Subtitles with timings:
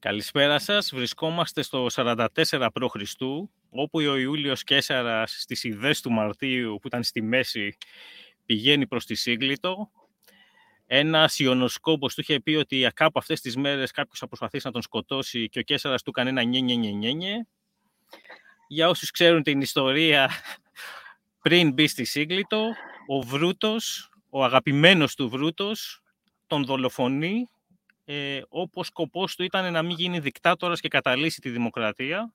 [0.00, 0.90] Καλησπέρα σας.
[0.94, 2.94] Βρισκόμαστε στο 44 π.Χ.
[3.70, 7.76] όπου ο Ιούλιος Κέσαρας στις ιδέες του Μαρτίου που ήταν στη μέση
[8.46, 9.90] πηγαίνει προς τη Σύγκλιτο.
[10.86, 14.82] Ένας ιονοσκόπος του είχε πει ότι κάπου αυτές τις μέρες κάποιος θα προσπαθήσει να τον
[14.82, 17.46] σκοτώσει και ο Κέσαρας του έκανε ένα νιε νιε νιε νιε νιε.
[18.68, 20.30] Για όσους ξέρουν την ιστορία,
[21.42, 22.72] πριν μπει στη Σύγκλιτο,
[23.06, 26.02] ο Βρούτος, ο αγαπημένος του Βρούτος,
[26.46, 27.48] τον δολοφονεί
[28.10, 32.32] ε, όπως σκοπός του ήταν να μην γίνει δικτάτορας και καταλύσει τη δημοκρατία.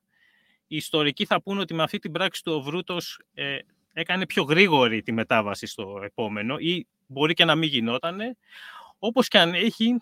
[0.67, 3.57] Οι ιστορικοί θα πούνε ότι με αυτή την πράξη του ο Βρούτος ε,
[3.93, 8.37] έκανε πιο γρήγορη τη μετάβαση στο επόμενο ή μπορεί και να μην γινότανε.
[8.99, 9.97] Όπως και αν έχει,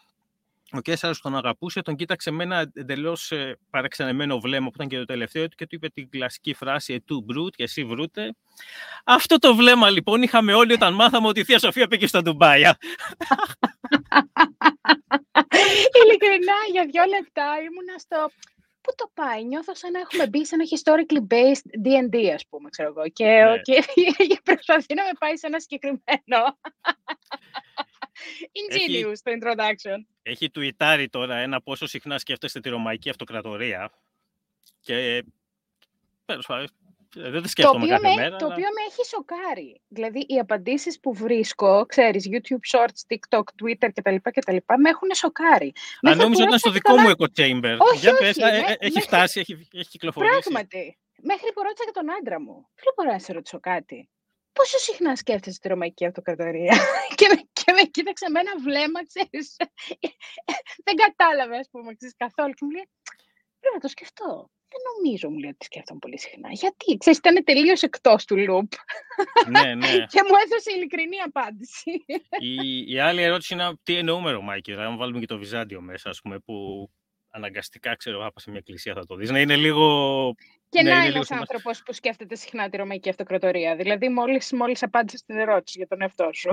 [0.73, 4.97] ο Κέσσαρος τον αγαπούσε, τον κοίταξε με ένα εντελώς ε, παραξενεμένο βλέμμα που ήταν και
[4.97, 8.35] το τελευταίο του και του είπε την κλασική φράση «Ετού μπρουτ» και «Εσύ βρούτε».
[9.05, 12.77] Αυτό το βλέμμα λοιπόν είχαμε όλοι όταν μάθαμε ότι η Θεία Σοφία πήγε στο Ντουμπάια.
[16.03, 18.31] Ειλικρινά, για δύο λεπτά ήμουνα στο...
[18.81, 22.69] Πού το πάει, νιώθω σαν να έχουμε μπει σε ένα historically based D&D, ας πούμε,
[22.69, 23.09] ξέρω εγώ.
[23.09, 24.25] Και, ναι.
[24.30, 26.39] και προσπαθεί να με πάει σε ένα συγκεκριμένο.
[28.41, 29.97] Ingenious το introduction.
[30.22, 33.91] Έχει τουιτάρει τώρα ένα πόσο συχνά σκέφτεστε τη Ρωμαϊκή Αυτοκρατορία
[34.81, 35.23] και
[37.13, 38.36] δεν το σκέφτομαι το κάθε μέρα.
[38.36, 39.81] Το οποίο με έχει σοκάρει.
[39.88, 44.16] Δηλαδή, οι απαντήσεις που βρίσκω, ξέρεις, YouTube Shorts, TikTok, Twitter κτλ.
[44.16, 45.72] κτλ με έχουν σοκάρει.
[46.02, 47.78] Αν νόμιζα ήταν στο δικό μου echo chamber.
[47.78, 50.39] Όχι, Για όχι, ε, ε, έχει φτάσει, έχει, έχει κυκλοφορήσει.
[50.39, 50.97] Πράγματι.
[51.23, 52.69] Μέχρι που ρώτησα και τον άντρα μου.
[52.75, 54.09] Θέλω μπορώ να σε ρωτήσω κάτι;
[54.53, 56.73] Πόσο συχνά σκέφτεσαι τη Ρωμαϊκή Αυτοκρατορία;
[57.19, 59.55] Και, με, και με κοίταξε με ένα βλέμμα, ξέρεις,
[60.85, 62.53] δεν κατάλαβε, ας πούμε, ξέρεις, καθόλου.
[62.53, 62.89] Και μου λέει,
[63.59, 64.49] πρέπει να το σκεφτώ.
[64.73, 66.49] Δεν νομίζω, μου λέει, ότι σκέφτομαι πολύ συχνά.
[66.52, 68.72] Γιατί, ξέρεις, ήταν τελείως εκτός του loop.
[69.49, 69.88] Ναι, ναι.
[70.13, 71.91] και μου έδωσε ειλικρινή απάντηση.
[72.39, 76.19] Η, η άλλη ερώτηση είναι τι εννοούμε Ρωμαϊκή; Αν βάλουμε και το Βυζάντιο μέσα, ας
[76.22, 76.89] πούμε, που
[77.32, 80.36] αναγκαστικά, ξέρω, άπα σε μια εκκλησία θα το δεις, να είναι λίγο...
[80.70, 83.75] Και ναι, να είναι ένας άνθρωπος που σκέφτεται συχνά τη Ρωμαϊκή Αυτοκρατορία.
[83.75, 86.50] Δηλαδή, μόλις, μόλις απάντησε στην ερώτηση για τον εαυτό σου.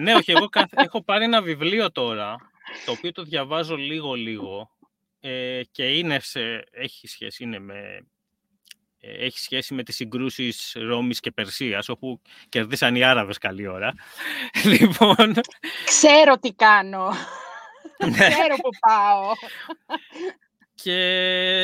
[0.00, 2.36] ναι, όχι, εγώ έχω πάρει ένα βιβλίο τώρα,
[2.84, 4.70] το οποίο το διαβάζω λίγο-λίγο
[5.20, 8.06] ε, και είναι σε, έχει σχέση, είναι με,
[9.00, 13.94] ε, έχει σχέση με τις συγκρούσεις Ρώμης και Περσίας, όπου κερδίσαν οι Άραβες καλή ώρα.
[14.78, 15.34] λοιπόν...
[15.84, 17.12] Ξέρω τι κάνω.
[17.98, 18.28] Ναι.
[18.28, 19.32] Ξέρω που πάω.
[20.74, 20.98] Και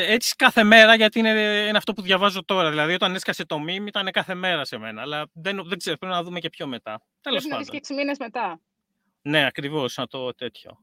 [0.09, 1.31] έτσι κάθε μέρα, γιατί είναι,
[1.69, 2.71] είναι αυτό που διαβάζω τώρα.
[2.71, 5.03] Δηλαδή, όταν έσκασε το μήνυμα ήταν κάθε μέρα σε μένα.
[5.03, 7.03] Αλλά δεν, δεν ξέρω, πρέπει να δούμε και πιο μετά.
[7.21, 7.67] Τέλος πάντων.
[7.67, 8.61] Πρέπει να μήνες μετά.
[9.23, 10.79] Ναι, ακριβώς, να το τέτοιο.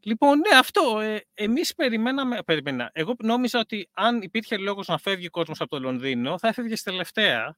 [0.00, 1.00] Λοιπόν, ναι, αυτό.
[1.00, 2.90] Ε, εμείς περιμέναμε, περιμένα.
[2.92, 6.82] Εγώ νόμιζα ότι αν υπήρχε λόγος να φεύγει ο κόσμος από το Λονδίνο, θα έφευγες
[6.82, 7.56] τελευταία.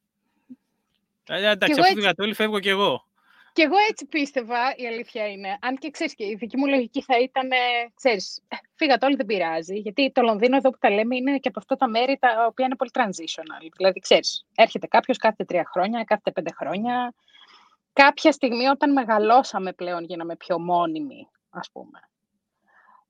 [1.28, 2.14] Ε, εντάξει, αφού έτσι...
[2.18, 3.06] όλοι, φεύγω κι εγώ.
[3.54, 5.58] Και εγώ έτσι πίστευα, η αλήθεια είναι.
[5.60, 7.48] Αν και ξέρεις, και η δική μου λογική θα ήταν,
[7.94, 8.42] ξέρεις,
[8.74, 9.78] φύγατε όλοι, δεν πειράζει.
[9.78, 12.64] Γιατί το Λονδίνο εδώ που τα λέμε είναι και από αυτά τα μέρη τα οποία
[12.66, 13.70] είναι πολύ transitional.
[13.76, 17.14] Δηλαδή, ξέρεις, έρχεται κάποιος κάθε τρία χρόνια, κάθε πέντε χρόνια.
[17.92, 21.98] Κάποια στιγμή όταν μεγαλώσαμε πλέον γίναμε πιο μόνιμοι, ας πούμε.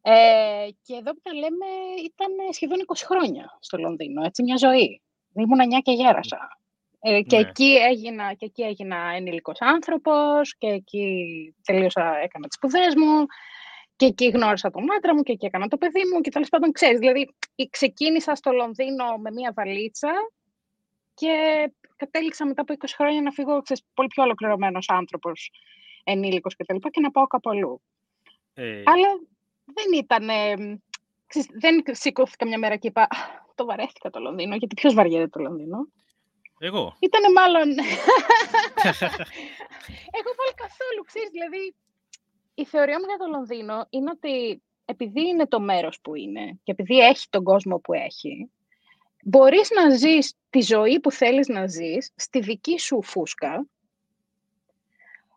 [0.02, 1.66] Ε, και εδώ που τα λέμε
[2.04, 5.02] ήταν σχεδόν 20 χρόνια στο Λονδίνο, έτσι μια ζωή.
[5.34, 6.58] Ήμουν 9 και γέρασα.
[7.06, 7.48] Ε, και, ναι.
[7.48, 11.14] εκεί έγινα, και εκεί έγινα ενήλικος άνθρωπος και εκεί
[11.64, 13.26] τελείωσα, έκανα τις σπουδές μου
[13.96, 16.72] και εκεί γνώρισα τον άντρα μου και εκεί έκανα το παιδί μου και τέλος πάντων
[16.72, 17.34] ξέρεις, δηλαδή
[17.70, 20.12] ξεκίνησα στο Λονδίνο με μία βαλίτσα
[21.14, 21.32] και
[21.96, 25.50] κατέληξα μετά από 20 χρόνια να φύγω ξέρεις, πολύ πιο ολοκληρωμένος άνθρωπος
[26.04, 27.82] ενήλικος και τα λοιπά και να πάω κάπου αλλού.
[28.54, 28.82] Ε...
[28.84, 29.08] Αλλά
[29.64, 30.26] δεν ήταν,
[31.60, 33.06] δεν σηκώθηκα μια μέρα και είπα
[33.54, 35.88] το βαρέθηκα το Λονδίνο, γιατί ποιος βαριέται το Λονδίνο.
[36.58, 36.96] Εγώ.
[37.00, 37.68] Ήτανε μάλλον...
[40.18, 41.74] Εγώ πάλι καθόλου, ξέρεις, δηλαδή,
[42.54, 46.72] η θεωρία μου για το Λονδίνο είναι ότι επειδή είναι το μέρος που είναι και
[46.72, 48.50] επειδή έχει τον κόσμο που έχει,
[49.24, 53.66] μπορείς να ζεις τη ζωή που θέλεις να ζεις στη δική σου φούσκα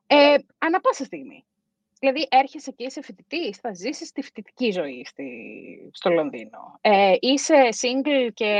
[0.08, 1.46] ε, ανα πάσα στιγμή.
[2.00, 5.28] Δηλαδή, έρχεσαι και είσαι φοιτητής, θα ζήσεις τη φοιτητική ζωή στη,
[5.94, 6.78] στο Λονδίνο.
[6.82, 8.52] Ε, είσαι single και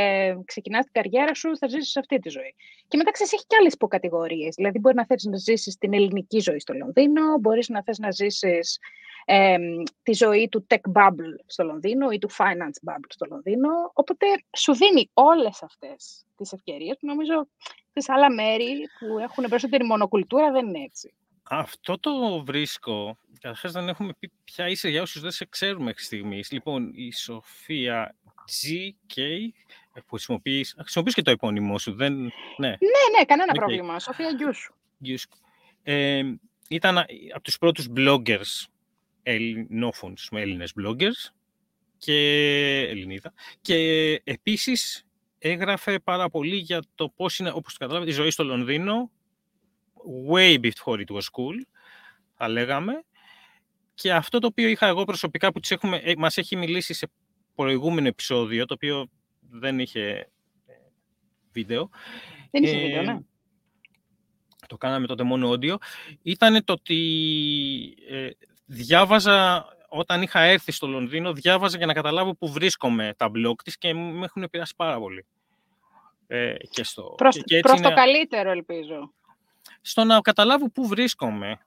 [0.46, 2.56] ξεκινάς την καριέρα σου, θα ζήσεις αυτή τη ζωή.
[2.88, 4.56] Και μετά ξέρει, έχεις και άλλες υποκατηγορίες.
[4.56, 8.12] Δηλαδή, μπορεί να θέλει να ζήσεις την ελληνική ζωή στο Λονδίνο, μπορείς να θες να
[8.12, 8.80] ζήσεις
[9.26, 9.58] ε,
[10.04, 13.70] τη ζωή του tech bubble στο Λονδίνο ή του finance bubble στο Λονδίνο.
[13.94, 14.26] Οπότε
[14.58, 17.48] σου δίνει όλες αυτές τις ευκαιρίες που νομίζω
[17.94, 21.14] σε άλλα μέρη που έχουν περισσότερη μονοκουλτούρα δεν είναι έτσι.
[21.50, 23.18] Αυτό το βρίσκω.
[23.40, 26.52] Καταρχάς, δεν έχουμε πει ποια είσαι για όσους δεν σε ξέρουμε μέχρι στιγμής.
[26.52, 28.16] Λοιπόν, η Σοφία
[28.46, 29.22] GK,
[29.94, 30.76] που χρησιμοποιείς.
[30.80, 31.94] Χρησιμοποιείς και το επώνυμό σου.
[31.94, 32.14] Δεν...
[32.58, 33.58] Ναι, ναι, ναι κανένα okay.
[33.58, 34.00] πρόβλημα.
[34.00, 34.34] Σοφία
[35.02, 35.28] Γκιούς.
[35.84, 36.24] Ε,
[36.68, 36.98] ήταν
[37.34, 38.66] από τους πρώτους bloggers
[39.24, 41.32] ελληνόφωνους με Έλληνες bloggers
[41.98, 42.16] και
[42.90, 43.34] Ελληνίδα.
[43.62, 43.76] Και
[44.24, 45.06] επίσης
[45.40, 49.12] έγραφε πάρα πολύ για το πώς είναι, όπως το καταλάβετε, η ζωή στο Λονδίνο,
[50.30, 51.62] way before it was cool,
[52.38, 53.04] θα λέγαμε.
[53.94, 57.10] Και αυτό το οποίο είχα εγώ προσωπικά που έχουμε, ε, μας έχει μιλήσει σε
[57.56, 59.10] προηγούμενο επεισόδιο, το οποίο
[59.50, 60.30] δεν είχε
[60.66, 60.74] ε,
[61.52, 61.90] βίντεο.
[62.52, 63.18] Δεν είχε βίντεο, ναι.
[64.68, 65.76] Το κάναμε τότε μόνο audio.
[66.22, 66.98] Ήταν το ότι
[68.10, 68.30] ε,
[68.66, 73.78] διάβαζα όταν είχα έρθει στο Λονδίνο, διάβαζα για να καταλάβω που βρίσκομαι τα blog της
[73.78, 75.26] και με έχουν επηρεάσει πάρα πολύ.
[76.28, 79.14] Ε, και στο, προς, και προς το καλύτερο, ελπίζω.
[79.88, 81.58] Στο να καταλάβω πού βρίσκομαι.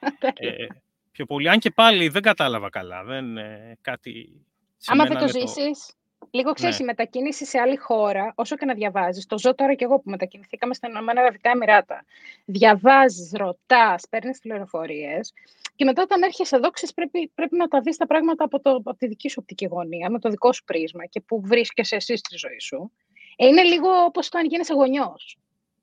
[0.34, 0.66] ε,
[1.10, 1.48] πιο πολύ.
[1.48, 3.04] Αν και πάλι δεν κατάλαβα καλά.
[3.04, 4.44] Δεν, ε, κάτι
[4.86, 5.94] Άμα δεν το ζήσεις,
[6.30, 6.84] λίγο ξέρεις, ναι.
[6.84, 10.10] η μετακίνηση σε άλλη χώρα, όσο και να διαβάζεις, το ζω τώρα και εγώ που
[10.10, 12.04] μετακινηθήκαμε στα Ηνωμένα Αραβικά Εμμυράτα,
[12.44, 15.32] διαβάζεις, ρωτάς, παίρνεις πληροφορίες
[15.76, 18.70] και μετά όταν έρχεσαι εδώ, ξέρεις, πρέπει, πρέπει να τα δεις τα πράγματα από, το,
[18.70, 22.16] από τη δική σου οπτική γωνία, με το δικό σου πρίσμα και που βρίσκεσαι εσύ
[22.16, 22.92] στη ζωή σου.
[23.36, 25.38] Ε, είναι λίγο όπως το αν γίνεσαι γονιός.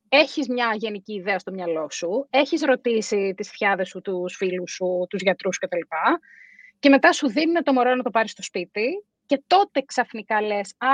[0.09, 5.05] Έχεις μια γενική ιδέα στο μυαλό σου, έχεις ρωτήσει τις φιάδες σου, τους φίλους σου,
[5.09, 5.79] τους γιατρούς κτλ.
[6.79, 10.73] Και μετά σου δίνει το μωρό να το πάρει στο σπίτι και τότε ξαφνικά λες
[10.77, 10.87] «Α,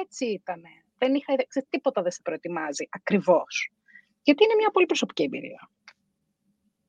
[0.00, 0.68] έτσι ήτανε».
[0.98, 3.72] Δεν είχα ιδέα, τίποτα δεν σε προετοιμάζει ακριβώς.
[4.22, 5.70] Γιατί είναι μια πολύ προσωπική εμπειρία.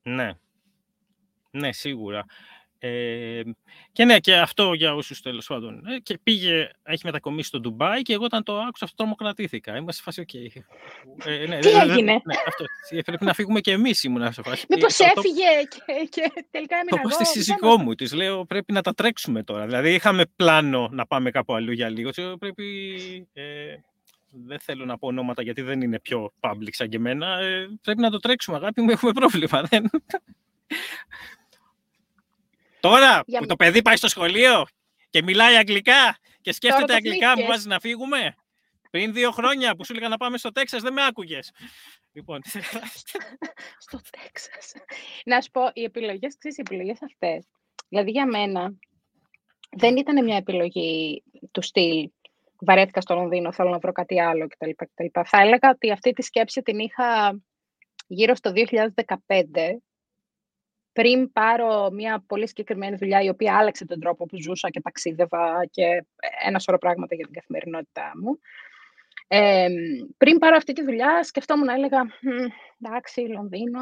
[0.01, 0.33] Ναι.
[1.51, 2.25] Ναι, σίγουρα.
[2.81, 3.41] Ε,
[3.91, 5.85] και ναι, και αυτό για όσους τέλος πάντων.
[5.87, 9.77] Ε, και πήγε, έχει μετακομίσει στο Ντουμπάι και εγώ όταν το άκουσα αυτό τρομοκρατήθηκα.
[9.77, 10.61] Είμαστε σε φάση, OK.
[11.25, 12.65] Ε, ναι, Τι έγινε; Ναι, αυτό,
[13.05, 14.65] πρέπει να φύγουμε και εμείς ήμουν σε φάση.
[14.69, 17.09] Μήπως έφυγε και, και τελικά έμεινα εγώ.
[17.09, 19.65] στη σύζυγό μου της λέω πρέπει να τα τρέξουμε τώρα.
[19.65, 22.09] Δηλαδή είχαμε πλάνο να πάμε κάπου αλλού για λίγο.
[22.39, 22.65] Πρέπει.
[23.33, 23.75] Ε,
[24.31, 27.39] δεν θέλω να πω ονόματα γιατί δεν είναι πιο public σαν και εμένα.
[27.39, 29.61] Ε, πρέπει να το τρέξουμε, αγάπη μου, έχουμε πρόβλημα.
[29.69, 29.89] Δεν...
[32.79, 34.65] Τώρα που το παιδί πάει στο σχολείο
[35.09, 38.35] και μιλάει αγγλικά και σκέφτεται αγγλικά, μου βάζει να φύγουμε.
[38.89, 41.51] Πριν δύο χρόνια που σου έλεγα να πάμε στο Τέξας, δεν με άκουγες.
[42.11, 42.41] Λοιπόν.
[43.85, 44.73] στο Τέξας.
[45.25, 47.45] Να σου πω, οι επιλογές, ξέρεις, οι επιλογές αυτές,
[47.89, 48.73] δηλαδή για μένα,
[49.69, 52.09] δεν ήταν μια επιλογή του στυλ
[52.59, 54.69] βαρέθηκα στο Λονδίνο, θέλω να βρω κάτι άλλο κτλ.
[54.75, 55.05] κτλ.
[55.25, 57.39] Θα έλεγα ότι αυτή τη σκέψη την είχα
[58.07, 58.61] γύρω στο 2015,
[60.93, 65.65] πριν πάρω μια πολύ συγκεκριμένη δουλειά η οποία άλλαξε τον τρόπο που ζούσα και ταξίδευα
[65.71, 66.05] και
[66.45, 68.39] ένα σωρό πράγματα για την καθημερινότητά μου.
[69.27, 69.67] Ε,
[70.17, 72.01] πριν πάρω αυτή τη δουλειά, σκεφτόμουν να έλεγα
[72.79, 73.79] εντάξει, Λονδίνο,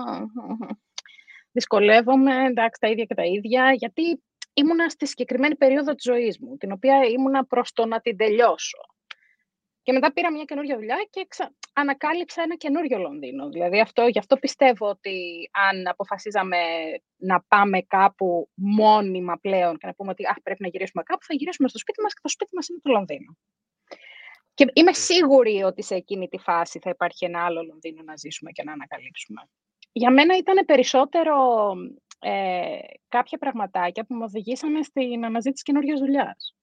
[1.51, 6.57] δυσκολεύομαι, εντάξει, τα ίδια και τα ίδια, γιατί ήμουνα στη συγκεκριμένη περίοδο της ζωής μου,
[6.57, 8.96] την οποία ήμουνα προς το να την τελειώσω.
[9.87, 11.53] Και μετά πήρα μια καινούργια δουλειά και ξα...
[11.73, 13.49] ανακάλυψα ένα καινούριο Λονδίνο.
[13.49, 16.57] Δηλαδή αυτό, γι' αυτό πιστεύω ότι αν αποφασίζαμε
[17.15, 21.33] να πάμε κάπου μόνιμα πλέον και να πούμε ότι Αχ, πρέπει να γυρίσουμε κάπου, θα
[21.33, 23.37] γυρίσουμε στο σπίτι μας και το σπίτι μας είναι το Λονδίνο.
[24.53, 28.51] Και είμαι σίγουρη ότι σε εκείνη τη φάση θα υπάρχει ένα άλλο Λονδίνο να ζήσουμε
[28.51, 29.41] και να ανακαλύψουμε.
[29.91, 31.35] Για μένα ήταν περισσότερο
[32.19, 36.56] ε, κάποια πραγματάκια που με οδηγήσαμε στην αναζήτηση καινούργιας δουλειάς.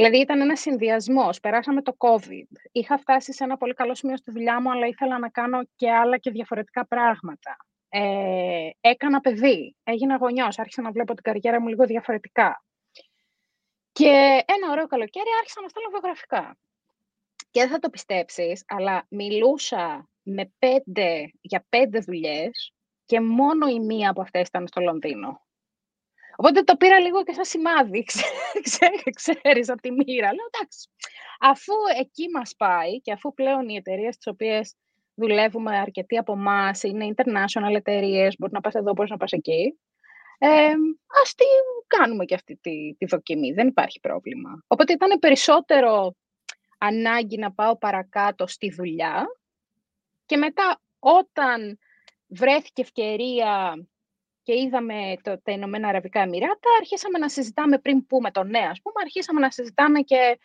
[0.00, 1.40] Δηλαδή ήταν ένας συνδυασμός.
[1.40, 2.56] Περάσαμε το COVID.
[2.72, 5.90] Είχα φτάσει σε ένα πολύ καλό σημείο στη δουλειά μου, αλλά ήθελα να κάνω και
[5.90, 7.56] άλλα και διαφορετικά πράγματα.
[7.88, 9.76] Ε, έκανα παιδί.
[9.82, 10.58] Έγινα γονιός.
[10.58, 12.64] Άρχισα να βλέπω την καριέρα μου λίγο διαφορετικά.
[13.92, 16.58] Και ένα ωραίο καλοκαίρι άρχισα να στέλνω βιογραφικά.
[17.50, 22.72] Και δεν θα το πιστέψεις, αλλά μιλούσα με πέντε, για πέντε δουλειές
[23.06, 25.40] και μόνο η μία από αυτές ήταν στο Λονδίνο.
[26.40, 28.04] Οπότε το πήρα λίγο και σαν σημάδι,
[28.68, 30.32] ξέρεις, ξέρεις από τη μοίρα.
[30.34, 30.88] Λέω, εντάξει,
[31.40, 34.74] αφού εκεί μας πάει και αφού πλέον οι εταιρείες τις οποίες
[35.14, 39.78] δουλεύουμε αρκετοί από εμάς είναι international εταιρείες, μπορεί να πας εδώ, μπορείς να πας εκεί,
[40.38, 40.72] ε,
[41.22, 41.44] ας τη
[41.86, 44.64] κάνουμε και αυτή τη, τη δοκιμή, δεν υπάρχει πρόβλημα.
[44.66, 46.14] Οπότε ήταν περισσότερο
[46.78, 49.26] ανάγκη να πάω παρακάτω στη δουλειά
[50.26, 51.78] και μετά όταν
[52.26, 53.76] βρέθηκε ευκαιρία
[54.42, 58.80] και είδαμε το, τα Ηνωμένα Αραβικά Εμμυράτα, αρχίσαμε να συζητάμε πριν πούμε το ναι, ας
[58.82, 60.38] πούμε, αρχίσαμε να συζητάμε και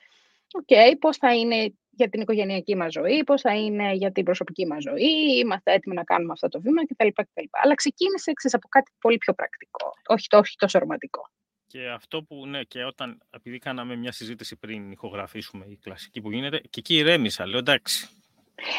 [0.64, 4.68] okay, πώς θα είναι για την οικογενειακή μας ζωή, πώς θα είναι για την προσωπική
[4.68, 7.08] μας ζωή, είμαστε έτοιμοι να κάνουμε αυτό το βήμα κτλ.
[7.08, 7.44] κτλ.
[7.52, 11.30] Αλλά ξεκίνησε εξής, από κάτι πολύ πιο πρακτικό, όχι, το, όχι τόσο ρομαντικό.
[11.68, 16.32] Και αυτό που, ναι, και όταν, επειδή κάναμε μια συζήτηση πριν ηχογραφήσουμε η κλασική που
[16.32, 18.10] γίνεται, και εκεί ηρέμησα, λέω εντάξει,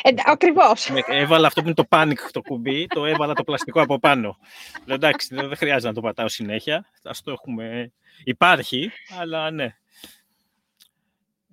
[0.02, 0.90] ε, ακριβώς.
[1.06, 4.38] Έβαλα αυτό που είναι το panic το κουμπί, το έβαλα το πλαστικό από πάνω.
[4.85, 6.90] Λέω, εντάξει, δεν χρειάζεται να το πατάω συνέχεια.
[7.04, 7.92] Ας το έχουμε...
[8.25, 8.90] Υπάρχει,
[9.21, 9.76] αλλά ναι.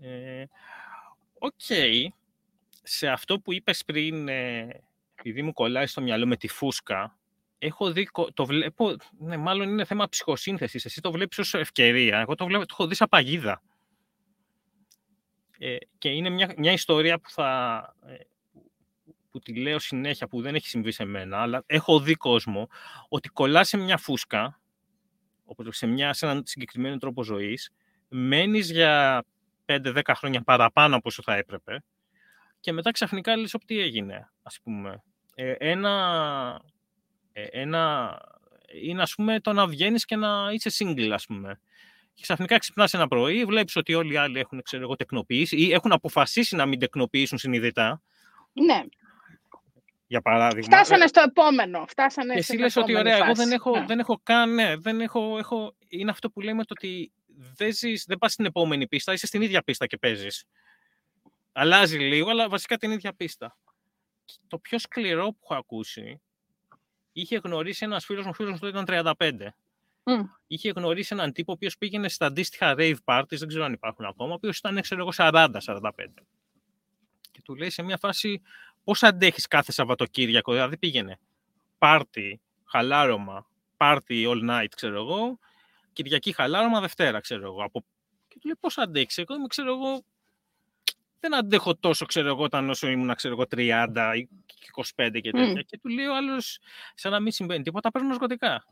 [0.02, 0.46] Ε,
[1.40, 1.62] οκ.
[2.84, 4.68] Σε αυτό που είπες πριν, ε,
[5.16, 7.18] επειδή μου κολλάει στο μυαλό με τη φούσκα,
[7.58, 10.86] έχω δει, το βλέπω, ναι, μάλλον είναι θέμα ψυχοσύνθεσης.
[10.86, 12.20] Εσύ το βλέπεις ως ευκαιρία.
[12.20, 13.62] Εγώ το, βλέπω, το έχω δει σαν παγίδα.
[15.66, 18.16] Ε, και είναι μια, μια ιστορία που θα, ε,
[19.32, 22.68] που τη λέω συνέχεια, που δεν έχει συμβεί σε μένα, αλλά έχω δει κόσμο
[23.10, 24.62] ότι κολλά σε μια φούσκα,
[25.70, 27.72] σε, μια, σε έναν συγκεκριμένο τρόπο ζωής,
[28.10, 29.24] μένεις για
[29.66, 31.84] 5-10 χρόνια παραπάνω από όσο θα έπρεπε
[32.60, 35.04] και μετά ξαφνικά λες τι έγινε, ας πούμε.
[35.36, 36.62] Ε, ένα,
[37.32, 38.18] ε, ένα,
[38.82, 41.60] είναι ας πούμε το να βγαίνεις και να είσαι single, ας πούμε.
[42.14, 45.74] Και ξαφνικά ξυπνάς ένα πρωί, βλέπεις ότι όλοι οι άλλοι έχουν ξέρω εγώ, τεκνοποιήσει ή
[45.74, 48.02] έχουν αποφασίσει να μην τεκνοποιήσουν συνειδητά.
[48.54, 48.84] Ναι
[50.14, 50.78] για παράδειγμα.
[50.78, 51.86] Φτάσανε στο επόμενο.
[51.88, 53.86] Φτάσανε και εσύ λες ότι ωραία, εγώ δεν έχω, ναι.
[53.86, 57.12] δεν έχω καν, ναι, δεν έχω, έχω, είναι αυτό που λέμε το ότι
[57.56, 60.46] δεν, ζεις, δεν πας στην επόμενη πίστα, είσαι στην ίδια πίστα και παίζεις.
[61.52, 63.58] Αλλάζει λίγο, αλλά βασικά την ίδια πίστα.
[64.48, 66.22] Το πιο σκληρό που έχω ακούσει,
[67.12, 69.48] είχε γνωρίσει ένας φίλος μου, φίλος μου ήταν 35.
[70.04, 70.24] Mm.
[70.48, 74.06] Είχε γνωρίσει έναν τύπο ο οποίος πήγαινε στα αντίστοιχα rave parties, δεν ξέρω αν υπάρχουν
[74.06, 75.90] ακόμα, ο οποίος ήταν, ξέρω εγώ, 40-45.
[77.32, 78.42] Και του λέει σε μια φάση,
[78.84, 81.20] πώς αντέχεις κάθε Σαββατοκύριακο, δηλαδή πήγαινε
[81.78, 85.40] πάρτι, χαλάρωμα, πάρτι all night, ξέρω εγώ,
[85.94, 87.64] Κυριακή χαλάρωμα, Δευτέρα, ξέρω εγώ.
[87.64, 87.86] Από...
[88.28, 90.04] Και του λέει πώς αντέχεις, εγώ είμαι, ξέρω εγώ,
[91.20, 94.28] δεν αντέχω τόσο, ξέρω εγώ, όταν όσο ήμουν, ξέρω εγώ, 30 ή
[94.96, 95.62] 25 και τέτοια.
[95.62, 96.60] Και του λέει ο άλλος,
[96.96, 98.66] σαν να μην συμβαίνει τίποτα, παίρνω ναρκωτικά.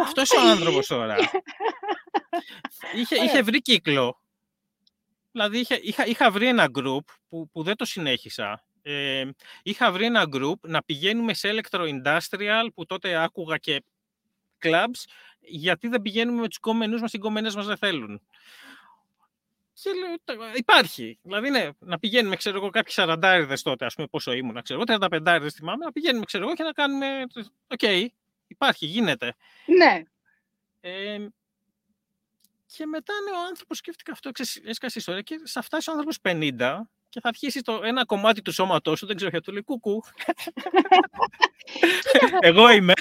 [0.00, 1.16] Αυτός ο άνθρωπος τώρα.
[2.94, 4.20] είχε, είχε βρει κύκλο
[5.32, 8.64] Δηλαδή είχα, είχα, είχα βρει ένα group που, που δεν το συνέχισα.
[8.82, 9.24] Ε,
[9.62, 13.82] είχα βρει ένα group να πηγαίνουμε σε electro-industrial που τότε άκουγα και
[14.62, 15.04] clubs
[15.40, 18.20] γιατί δεν πηγαίνουμε με τους γκόμενούς μας, οι γκόμενές μας δεν θέλουν.
[19.82, 21.18] Και λέω, υπάρχει.
[21.22, 25.08] Δηλαδή, ναι, να πηγαίνουμε, ξέρω εγώ, κάποιοι σαραντάριδες τότε, ας πούμε, πόσο ήμουν, ξέρω εγώ,
[25.10, 27.26] 35 θυμάμαι, να πηγαίνουμε, ξέρω εγώ, και να κάνουμε,
[27.68, 28.06] οκ, okay,
[28.46, 29.34] υπάρχει, γίνεται.
[29.66, 30.02] Ναι.
[30.80, 31.26] Ε,
[32.66, 34.30] και μετά ναι, ο άνθρωπος σκέφτηκε αυτό,
[34.64, 38.52] έσκασε ιστορία και θα φτάσει ο άνθρωπος 50 και θα αρχίσει το ένα κομμάτι του
[38.52, 40.02] σώματός σου, δεν ξέρω γιατί, του λέει κουκού.
[42.40, 42.92] Εγώ είμαι.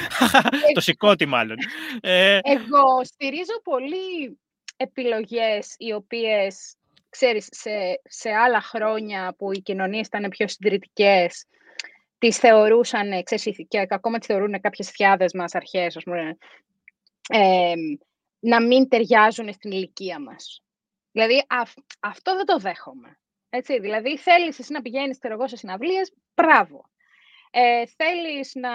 [0.74, 1.56] το σηκώτη μάλλον.
[2.00, 4.38] Ε, Εγώ στηρίζω πολύ
[4.76, 6.76] επιλογές οι οποίες,
[7.08, 11.46] ξέρεις, σε, σε άλλα χρόνια που οι κοινωνίες ήταν πιο συντηρητικές,
[12.18, 16.36] τις θεωρούσαν, ξέρεις, και ακόμα τις θεωρούν κάποιες φιάδες μας αρχές, ας πούμε,
[17.28, 17.74] ε,
[18.38, 20.62] να μην ταιριάζουν στην ηλικία μας.
[21.12, 21.44] Δηλαδή,
[22.00, 23.18] αυτό δεν το δέχομαι.
[23.50, 26.90] Έτσι, δηλαδή, θέλεις εσύ να πηγαίνεις εγώ σε συναυλίες, μπράβο.
[27.50, 28.70] Ε, θέλεις να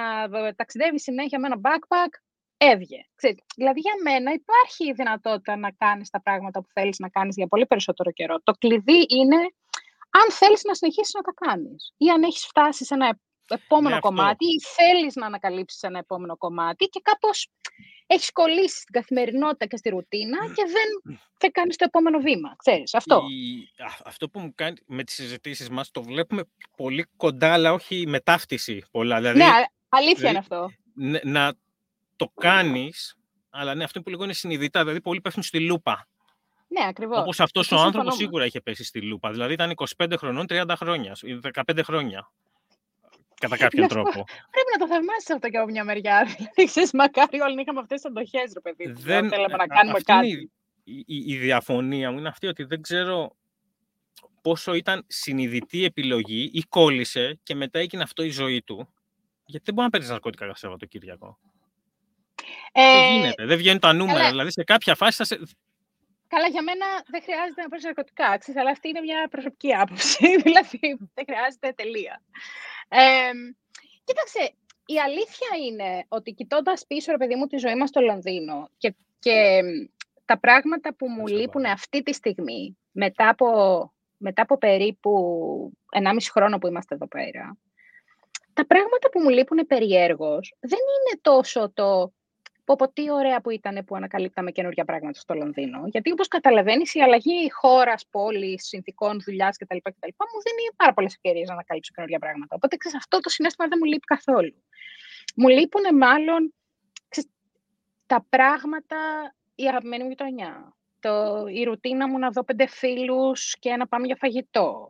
[0.56, 2.10] ταξιδεύεις συνέχεια με ένα backpack,
[2.58, 3.06] έβγε.
[3.16, 7.36] Ξέρεις, δηλαδή, για μένα υπάρχει η δυνατότητα να κάνεις τα πράγματα που θέλεις να κάνεις
[7.36, 8.42] για πολύ περισσότερο καιρό.
[8.44, 9.38] Το κλειδί είναι
[10.10, 14.02] αν θέλεις να συνεχίσεις να τα κάνεις ή αν έχεις φτάσει σε ένα επόμενο ναι,
[14.02, 17.50] κομμάτι ή θέλεις να ανακαλύψεις ένα επόμενο κομμάτι και κάπως
[18.08, 22.56] έχεις κολλήσει στην καθημερινότητα και στη ρουτίνα και δεν θα κάνεις το επόμενο βήμα.
[22.58, 23.24] Ξέρεις, αυτό.
[23.30, 23.70] Η,
[24.06, 26.44] αυτό που μου κάνει με τις συζητήσεις μας το βλέπουμε
[26.78, 29.18] πολύ κοντά, αλλά όχι με ταύτιση πολλά.
[29.18, 29.46] Δηλαδή, ναι,
[29.90, 30.70] αλήθεια είναι αυτό.
[31.24, 31.54] Να
[32.18, 33.18] το κάνεις,
[33.50, 36.08] αλλά ναι, αυτό που λίγο είναι συνειδητά, δηλαδή πολλοί πέφτουν στη λούπα.
[36.68, 37.20] Ναι, ακριβώς.
[37.20, 39.32] Όπως αυτός ο άνθρωπος σίγουρα είχε πέσει στη λούπα.
[39.32, 41.16] Δηλαδή ήταν 25 χρονών, 30 χρόνια,
[41.66, 42.32] 15 χρόνια
[43.40, 44.24] κατά κάποιον τρόπο.
[44.52, 46.24] Πρέπει να το θαυμάσει αυτό και από μια μεριά.
[46.36, 48.92] Δηλαδή, ξέρεις, μακάρι όλοι να είχαμε αυτές τις αντοχές, ρε παιδί.
[48.92, 50.52] Δεν θέλαμε να κάνουμε κάτι.
[50.84, 53.36] Η, η, η, διαφωνία μου είναι αυτή ότι δεν ξέρω
[54.42, 58.88] πόσο ήταν συνειδητή επιλογή ή κόλλησε και μετά έγινε αυτό η ζωή του.
[59.46, 61.40] Γιατί δεν μπορεί να παίρνεις ναρκωτικά κάθε Σαββατοκύριακο.
[62.72, 63.46] Ε, δεν γίνεται.
[63.46, 64.18] Δεν βγαίνουν τα νούμερα.
[64.18, 64.30] Καλά.
[64.30, 65.40] Δηλαδή σε κάποια φάση θα σε...
[66.28, 70.36] Καλά, για μένα δεν χρειάζεται να παίρνει ναρκωτικά, αλλά αυτή είναι μια προσωπική άποψη.
[70.46, 72.22] δηλαδή, δεν χρειάζεται τελεία.
[72.88, 73.32] Ε,
[74.04, 74.54] κοίταξε,
[74.86, 78.96] η αλήθεια είναι ότι κοιτώντας πίσω, ρε παιδί μου, τη ζωή μας στο Λονδίνο και,
[79.20, 79.62] και
[80.26, 83.48] τα πράγματα που μου λείπουν αυτή τη στιγμή, μετά από,
[84.18, 85.12] μετά από περίπου
[86.04, 87.58] 1,5 χρόνο που είμαστε εδώ πέρα,
[88.54, 92.14] τα πράγματα που μου λείπουν περιέργως δεν είναι τόσο το
[92.68, 95.88] Πω, πω τι ωραία που ήταν που ανακαλύπταμε καινούργια πράγματα στο Λονδίνο.
[95.88, 99.78] Γιατί όπως καταλαβαίνεις, η αλλαγή χώρας, πόλης, συνθηκών, δουλειάς κτλ.
[99.78, 100.08] κτλ.
[100.34, 102.56] μου δίνει πάρα πολλές ευκαιρίες να ανακαλύψω καινούργια πράγματα.
[102.56, 104.64] Οπότε ξέρεις, αυτό το συνέστημα δεν μου λείπει καθόλου.
[105.36, 106.54] Μου λείπουν μάλλον
[107.10, 107.30] ξέρεις,
[108.06, 108.98] τα πράγματα,
[109.56, 110.76] η αγαπημένη μου γειτονιά.
[111.00, 114.90] Το, η ρουτίνα μου να δω πέντε φίλους και να πάμε για φαγητό.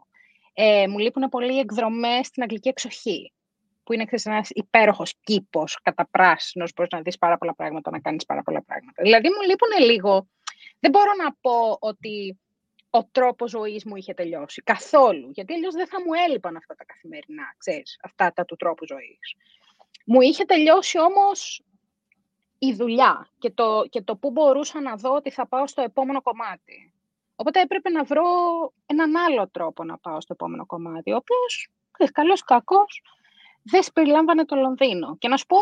[0.54, 3.32] Ε, μου λείπουν πολύ οι εκδρομές στην αγγλική εξοχή
[3.88, 5.80] που είναι ένας υπέροχος κήπος
[6.12, 9.02] πράσινο, μπορείς να δεις πάρα πολλά πράγματα, να κάνεις πάρα πολλά πράγματα.
[9.02, 10.28] Δηλαδή μου λείπουν λίγο.
[10.80, 12.40] Δεν μπορώ να πω ότι
[12.90, 14.62] ο τρόπος ζωής μου είχε τελειώσει.
[14.62, 15.30] Καθόλου.
[15.32, 19.36] Γιατί αλλιώς δεν θα μου έλειπαν αυτά τα καθημερινά, ξέρεις, αυτά τα του τρόπου ζωής.
[20.06, 21.64] Μου είχε τελειώσει όμως
[22.58, 26.22] η δουλειά και το, και το πού μπορούσα να δω ότι θα πάω στο επόμενο
[26.22, 26.94] κομμάτι.
[27.36, 28.24] Οπότε έπρεπε να βρω
[28.86, 31.70] έναν άλλο τρόπο να πάω στο επόμενο κομμάτι, ο οποίος,
[32.12, 33.02] καλός κακός,
[33.72, 35.18] δεν συμπεριλάμβανε το Λονδίνο.
[35.18, 35.58] Και να σου πω,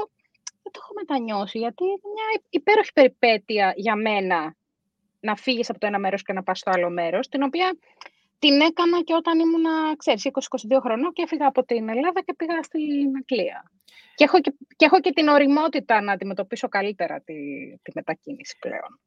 [0.63, 4.55] δεν το έχω μετανιώσει, γιατί είναι μια υπέροχη περιπέτεια για μένα
[5.19, 7.77] να φύγεις από το ένα μέρος και να πας στο άλλο μέρος, την οποία
[8.39, 9.65] την έκανα και όταν ήμουν,
[9.97, 13.71] ξέρεις, 20-22 χρονών και έφυγα από την Ελλάδα και πήγα στην Αγγλία.
[14.15, 17.33] Και έχω και, και έχω και την οριμότητα να αντιμετωπίσω καλύτερα τη,
[17.81, 19.00] τη μετακίνηση πλέον.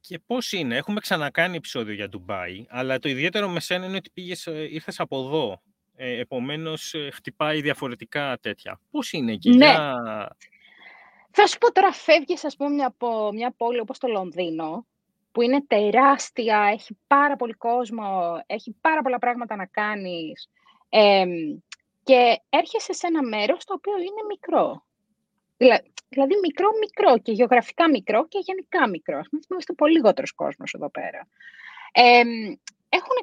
[0.00, 4.10] Και πώς είναι, έχουμε ξανακάνει επεισόδιο για Ντουμπάι, αλλά το ιδιαίτερο με σένα είναι ότι
[4.10, 5.62] πήγες, ε, ήρθες από εδώ,
[6.02, 8.80] ε, επομένως ε, χτυπάει διαφορετικά τέτοια.
[8.90, 9.74] Πώς είναι εκεί, ναι.
[11.30, 14.86] Θα σου πω τώρα, φεύγεις ας πούμε από μια πόλη όπως το Λονδίνο,
[15.32, 20.48] που είναι τεράστια, έχει πάρα πολύ κόσμο, έχει πάρα πολλά πράγματα να κάνεις
[22.02, 24.84] και έρχεσαι σε ένα μέρος το οποίο είναι μικρό.
[26.08, 29.20] Δηλαδή μικρό-μικρό και γεωγραφικά μικρό και γενικά μικρό.
[29.50, 31.28] Είμαστε πολύ λιγότερος κόσμος εδώ πέρα.
[31.92, 32.58] Ε, έχουν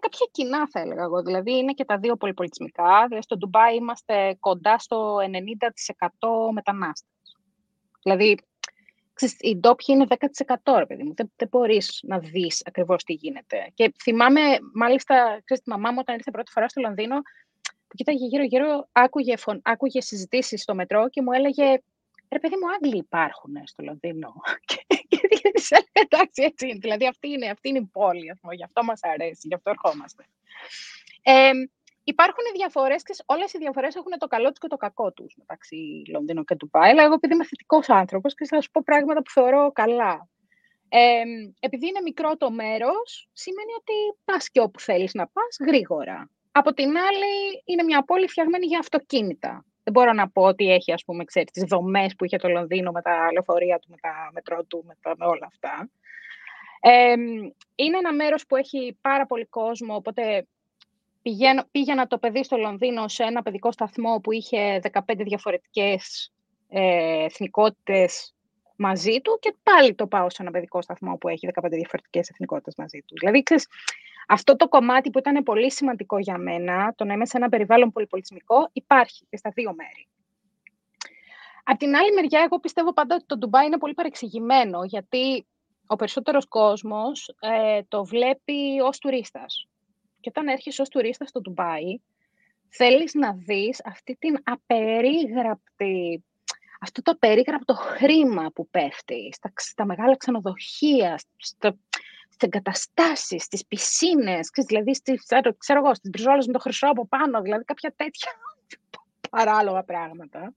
[0.10, 1.22] κάποια κοινά, θα έλεγα εγώ.
[1.22, 3.06] Δηλαδή, είναι και τα δύο πολυπολιτισμικά.
[3.08, 7.38] Δηλαδή, στο Ντουμπάι είμαστε κοντά στο 90% μετανάστες.
[8.04, 8.38] Δηλαδή,
[9.40, 10.06] οι ντόπιοι είναι
[10.64, 11.14] 10% ρε παιδί μου.
[11.16, 13.72] Δεν, δεν μπορείς να δεις ακριβώς τι γίνεται.
[13.74, 14.42] Και θυμάμαι,
[14.74, 17.16] μάλιστα, ξέρεις, τη μαμά μου όταν ήρθε πρώτη φορά στο Λονδίνο,
[17.88, 21.82] που κοίταγε γύρω-γύρω, άκουγε, άκουγε συζητήσεις στο μετρό και μου έλεγε
[22.30, 24.34] Ρε παιδί μου, Άγγλοι υπάρχουν στο Λονδίνο.
[24.66, 24.87] και τη έλεγα,
[26.04, 26.78] εντάξει, έτσι είναι.
[26.82, 29.70] Δηλαδή, αυτή είναι, αυτή είναι η πόλη, ας πούμε, γι' αυτό μας αρέσει, γι' αυτό
[29.70, 30.26] ερχόμαστε.
[31.22, 31.52] Ε,
[32.10, 36.04] Υπάρχουν διαφορές και όλες οι διαφορές έχουν το καλό τους και το κακό τους μεταξύ
[36.12, 36.90] Λονδίνου και Ντουμπάι.
[36.90, 40.30] Αλλά εγώ, επειδή είμαι θετικός άνθρωπος και θα σου πω πράγματα που θεωρώ καλά.
[40.90, 41.24] Ε,
[41.60, 46.30] επειδή είναι μικρό το μέρος, σημαίνει ότι πας και όπου θέλεις να πας γρήγορα.
[46.52, 49.66] Από την άλλη, είναι μια πόλη φτιαγμένη για αυτοκίνητα.
[49.88, 52.92] Δεν μπορώ να πω ότι έχει, ας πούμε, ξέρεις, τις δομές που είχε το Λονδίνο
[52.92, 55.90] με τα λεωφορεία του, με τα μετρό του, με, τα, με όλα αυτά.
[56.80, 57.12] Ε,
[57.76, 60.48] είναι ένα μέρος που έχει πάρα πολύ κόσμο, οπότε
[61.22, 66.34] πηγαίνω, πήγαινα το παιδί στο Λονδίνο σε ένα παιδικό σταθμό που είχε 15 διαφορετικές
[66.70, 68.36] ε, εθνικότητες
[68.78, 72.76] μαζί του και πάλι το πάω σε ένα παιδικό σταθμό που έχει 15 διαφορετικές εθνικότητες
[72.78, 73.16] μαζί του.
[73.20, 73.68] Δηλαδή, ξέρεις,
[74.28, 77.92] αυτό το κομμάτι που ήταν πολύ σημαντικό για μένα, το να είμαι σε ένα περιβάλλον
[77.92, 80.08] πολυπολιτισμικό, υπάρχει και στα δύο μέρη.
[81.64, 85.46] Απ' την άλλη μεριά, εγώ πιστεύω πάντα ότι το Ντουμπάι είναι πολύ παρεξηγημένο, γιατί
[85.88, 89.68] ο περισσότερος κόσμος ε, το βλέπει ως τουρίστας.
[90.20, 92.00] Και όταν έρχεσαι ως τουρίστας στο Ντουμπάι,
[92.70, 96.24] θέλεις να δεις αυτή την απερίγραπτη,
[96.82, 101.78] αυτό το απερίγραπτο χρήμα που πέφτει στα, στα μεγάλα ξενοδοχεία, στο,
[102.30, 105.24] στις εγκαταστάσεις, στις πισίνες, δηλαδή στις,
[105.58, 108.32] ξέρω εγώ, στις μπριζόλες με το χρυσό από πάνω, δηλαδή κάποια τέτοια
[109.30, 110.54] παράλογα πράγματα.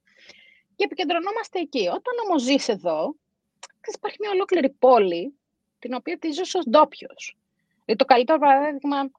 [0.76, 1.86] Και επικεντρωνόμαστε εκεί.
[1.88, 3.14] Όταν όμως ζεις εδώ,
[3.94, 5.34] υπάρχει μια ολόκληρη πόλη,
[5.78, 7.36] την οποία τη ζεις ως ντόπιος.
[7.84, 9.10] Δηλαδή, το καλύτερο παράδειγμα,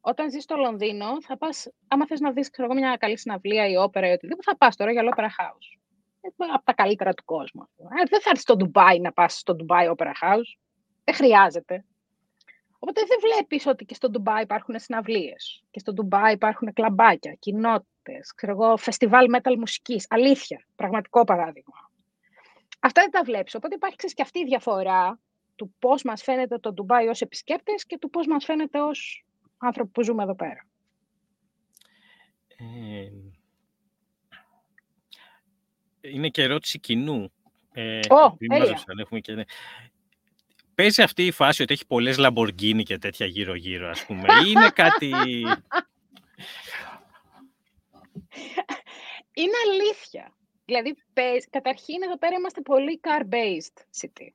[0.00, 4.08] όταν ζεις στο Λονδίνο, θα πας, άμα θες να δεις μια καλή συναυλία ή όπερα
[4.08, 5.85] ή οτιδήποτε, θα πας τώρα για Opera House.
[6.26, 7.68] Ε, από τα καλύτερα του κόσμου.
[7.78, 10.58] Ε, δεν θα έρθεις στο Ντουμπάι να πας στο Dubai Opera House.
[11.04, 11.84] Δεν χρειάζεται.
[12.78, 15.64] Οπότε δεν βλέπεις ότι και στο Ντουμπάι υπάρχουν συναυλίες.
[15.70, 20.06] Και στο Ντουμπάι υπάρχουν κλαμπάκια, κοινότητες, ξέρω εγώ, φεστιβάλ metal μουσικής.
[20.08, 21.90] Αλήθεια, πραγματικό παράδειγμα.
[22.80, 23.54] Αυτά δεν τα βλέπεις.
[23.54, 25.20] Οπότε υπάρχει και αυτή η διαφορά
[25.54, 29.24] του πώς μας φαίνεται το Ντουμπάι ως επισκέπτες και του πώς μας φαίνεται ως
[29.58, 30.66] άνθρωποι που ζούμε εδώ πέρα.
[32.56, 33.08] Ε,
[36.12, 37.32] είναι και ερώτηση κοινού.
[37.72, 38.32] Ε, oh,
[39.00, 39.46] έχουμε και...
[40.74, 44.26] Παίζει αυτή η φάση ότι έχει πολλές Λαμποργκίνι και τέτοια γύρω-γύρω, ας πούμε.
[44.46, 45.10] είναι κάτι...
[49.38, 50.32] Είναι αλήθεια.
[50.64, 50.94] Δηλαδή,
[51.50, 54.28] καταρχήν εδώ πέρα είμαστε πολύ car-based city.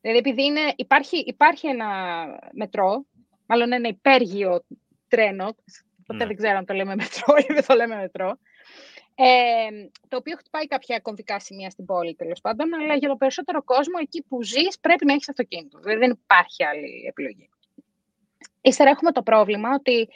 [0.00, 1.88] Δηλαδή, επειδή είναι, υπάρχει, υπάρχει ένα
[2.52, 3.04] μετρό,
[3.46, 4.64] μάλλον ένα υπέργειο
[5.08, 5.56] τρένο,
[6.06, 6.26] ποτέ ναι.
[6.26, 8.38] δεν ξέρω αν το λέμε μετρό ή δεν το λέμε μετρό,
[9.14, 13.62] ε, το οποίο χτυπάει κάποια κομβικά σημεία στην πόλη τέλος πάντων, αλλά για το περισσότερο
[13.62, 15.78] κόσμο εκεί που ζεις πρέπει να έχεις αυτοκίνητο.
[15.78, 17.48] Δηλαδή δεν υπάρχει άλλη επιλογή.
[18.60, 20.08] Ύστερα έχουμε το πρόβλημα ότι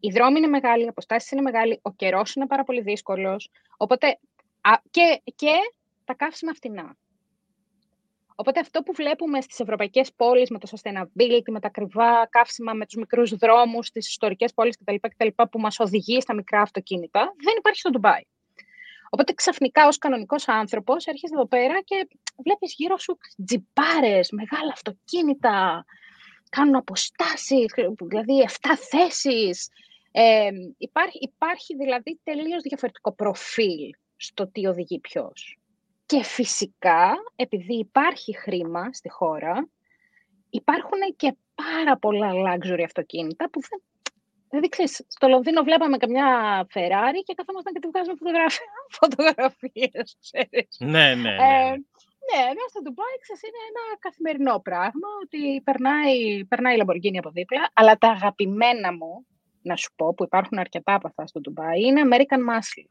[0.00, 3.50] οι δρόμοι είναι μεγάλοι, οι αποστάσεις είναι μεγάλοι, ο καιρός είναι πάρα πολύ δύσκολος.
[3.76, 4.18] Οπότε
[4.90, 5.52] και, και
[6.04, 6.96] τα καύσιμα φτηνά.
[8.34, 12.86] Οπότε αυτό που βλέπουμε στις ευρωπαϊκές πόλεις με το sustainability, με τα ακριβά καύσιμα, με
[12.86, 17.54] τους μικρούς δρόμους, στις ιστορικές πόλεις κτλ, κτλ που μας οδηγεί στα μικρά αυτοκίνητα, δεν
[17.58, 18.22] υπάρχει στο Ντουμπάι.
[19.14, 22.08] Οπότε ξαφνικά ως κανονικός άνθρωπος έρχεσαι εδώ πέρα και
[22.44, 25.84] βλέπεις γύρω σου τζιπάρες, μεγάλα αυτοκίνητα,
[26.50, 27.72] κάνουν αποστάσεις,
[28.02, 29.68] δηλαδή 7 θέσεις.
[30.10, 35.58] Ε, υπάρχει, υπάρχει δηλαδή τελείως διαφορετικό προφίλ στο τι οδηγεί ποιος.
[36.06, 39.68] Και φυσικά, επειδή υπάρχει χρήμα στη χώρα,
[40.50, 43.82] υπάρχουν και πάρα πολλά luxury αυτοκίνητα που δεν
[44.52, 46.28] Δηλαδή, ξέρεις, στο Λονδίνο βλέπαμε καμιά
[46.74, 48.16] Ferrari και καθόμασταν και τη βγάζουμε
[49.00, 50.76] φωτογραφίες, ξέρεις.
[50.78, 51.30] Ναι, ναι, ναι.
[51.30, 51.70] Ε,
[52.28, 57.30] ναι, ενώ στο Ντουμπάι, ξέρεις, είναι ένα καθημερινό πράγμα, ότι περνάει, περνάει η Lamborghini από
[57.30, 59.26] δίπλα, αλλά τα αγαπημένα μου,
[59.62, 62.90] να σου πω, που υπάρχουν αρκετά από αυτά στο Ντουμπάι, είναι American Muscle.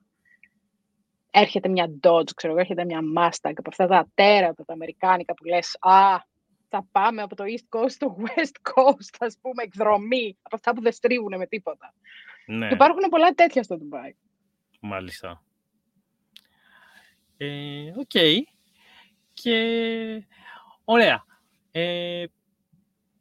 [1.32, 5.44] Έρχεται μια Dodge, ξέρω εγώ, έρχεται μια Mustang, από αυτά τα τέρατα, τα αμερικάνικα που
[5.44, 6.18] λες, α,
[6.72, 10.82] θα πάμε από το East Coast στο West Coast, ας πούμε, εκδρομή, από αυτά που
[10.82, 11.94] δεν στρίβουν με τίποτα.
[12.46, 12.68] Ναι.
[12.68, 14.12] Και υπάρχουν πολλά τέτοια στο Dubai.
[14.80, 15.44] Μάλιστα.
[17.38, 18.10] Ε, οκ.
[18.14, 18.38] Okay.
[19.34, 19.58] Και
[20.86, 21.26] ωραία.
[21.72, 22.24] Ε,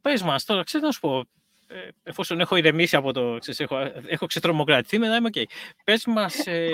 [0.01, 1.19] πες μας τώρα, ξέρω να σου πω,
[1.67, 5.33] ε, εφόσον έχω ηρεμήσει από το, ξέρεις, έχω, έχω ξετρομοκρατηθεί, μετά είμαι οκ.
[5.37, 5.45] Okay.
[5.85, 6.71] Πες μας ε,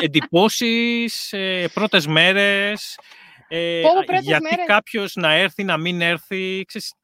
[0.00, 2.98] εντυπώσεις, ε, πρώτες μέρες,
[3.48, 3.80] ε,
[4.20, 4.66] γιατί μέρες...
[4.66, 6.94] κάποιος να έρθει, να μην έρθει, ξέρεις,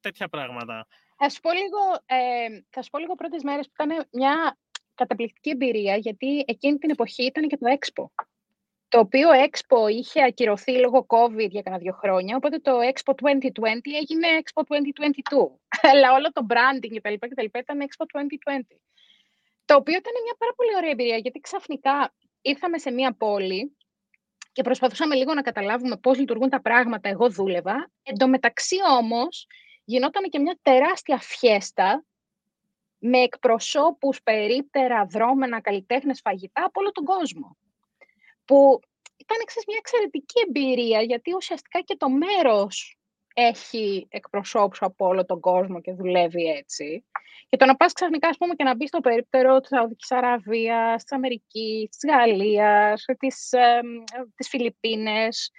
[0.00, 0.86] τέτοια πράγματα.
[1.16, 4.58] Θα σου πω λίγο, ε, θα σου πω λίγο πρώτες μέρες που ήταν μια
[4.94, 8.04] καταπληκτική εμπειρία, γιατί εκείνη την εποχή ήταν και το Expo.
[8.88, 13.30] Το οποίο Expo είχε ακυρωθεί λόγω COVID για κανένα δύο χρόνια, οπότε το Expo 2020
[14.00, 15.50] έγινε Expo 2022.
[15.90, 17.58] Αλλά όλο το branding κτλ.
[17.58, 18.60] ήταν Expo 2020.
[19.64, 23.76] Το οποίο ήταν μια πάρα πολύ ωραία εμπειρία, γιατί ξαφνικά ήρθαμε σε μια πόλη
[24.58, 27.08] και προσπαθούσαμε λίγο να καταλάβουμε πώς λειτουργούν τα πράγματα.
[27.08, 27.90] Εγώ δούλευα.
[28.02, 29.46] Εν τω μεταξύ όμως
[29.84, 32.04] γινόταν και μια τεράστια φιέστα
[32.98, 37.56] με εκπροσώπους, περίπτερα, δρόμενα, καλλιτέχνες, φαγητά από όλο τον κόσμο.
[38.44, 38.80] Που
[39.16, 42.98] ήταν εξής, μια εξαιρετική εμπειρία, γιατί ουσιαστικά και το μέρος
[43.34, 47.04] έχει εκπροσώπους από όλο τον κόσμο και δουλεύει έτσι.
[47.48, 51.02] Και το να πας ξαφνικά, ας πούμε, και να μπεις στο περίπτερο της Σαουδικής Αραβίας,
[51.02, 53.80] της Αμερικής, της Γαλλίας, της, ε,
[54.36, 55.50] της Φιλιππίνες,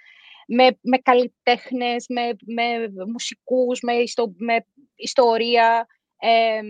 [0.46, 5.86] με, με καλλιτέχνες, με, με μουσικούς, με, ιστο, με ιστορία.
[6.18, 6.60] Ε,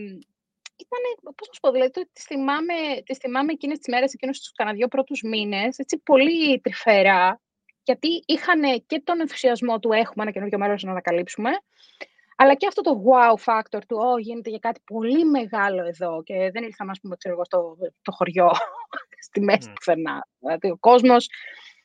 [0.77, 4.53] ήταν, πώς να σου πω, δηλαδή, τις θυμάμαι, τις θυμάμαι εκείνες τις μέρες, εκείνους τους
[4.53, 7.41] κανένα δυο πρώτους μήνες, έτσι, πολύ τρυφερά,
[7.91, 11.51] γιατί είχαν και τον ενθουσιασμό του έχουμε ένα καινούργιο μέρος να ανακαλύψουμε,
[12.37, 16.51] αλλά και αυτό το wow factor του, oh, γίνεται για κάτι πολύ μεγάλο εδώ και
[16.53, 18.51] δεν ήρθαμε, ας πούμε, ξέρω εγώ, στο το χωριό,
[19.27, 19.73] στη μέση mm.
[19.75, 20.27] πουθενά.
[20.39, 21.29] Δηλαδή, ο κόσμος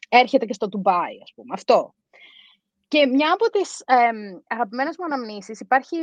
[0.10, 1.54] έρχεται και στο Ντουμπάι, ας πούμε.
[1.54, 1.96] Αυτό.
[2.88, 4.10] Και μια από τις ε,
[4.48, 5.98] αγαπημένες μου αναμνήσεις, υπάρχει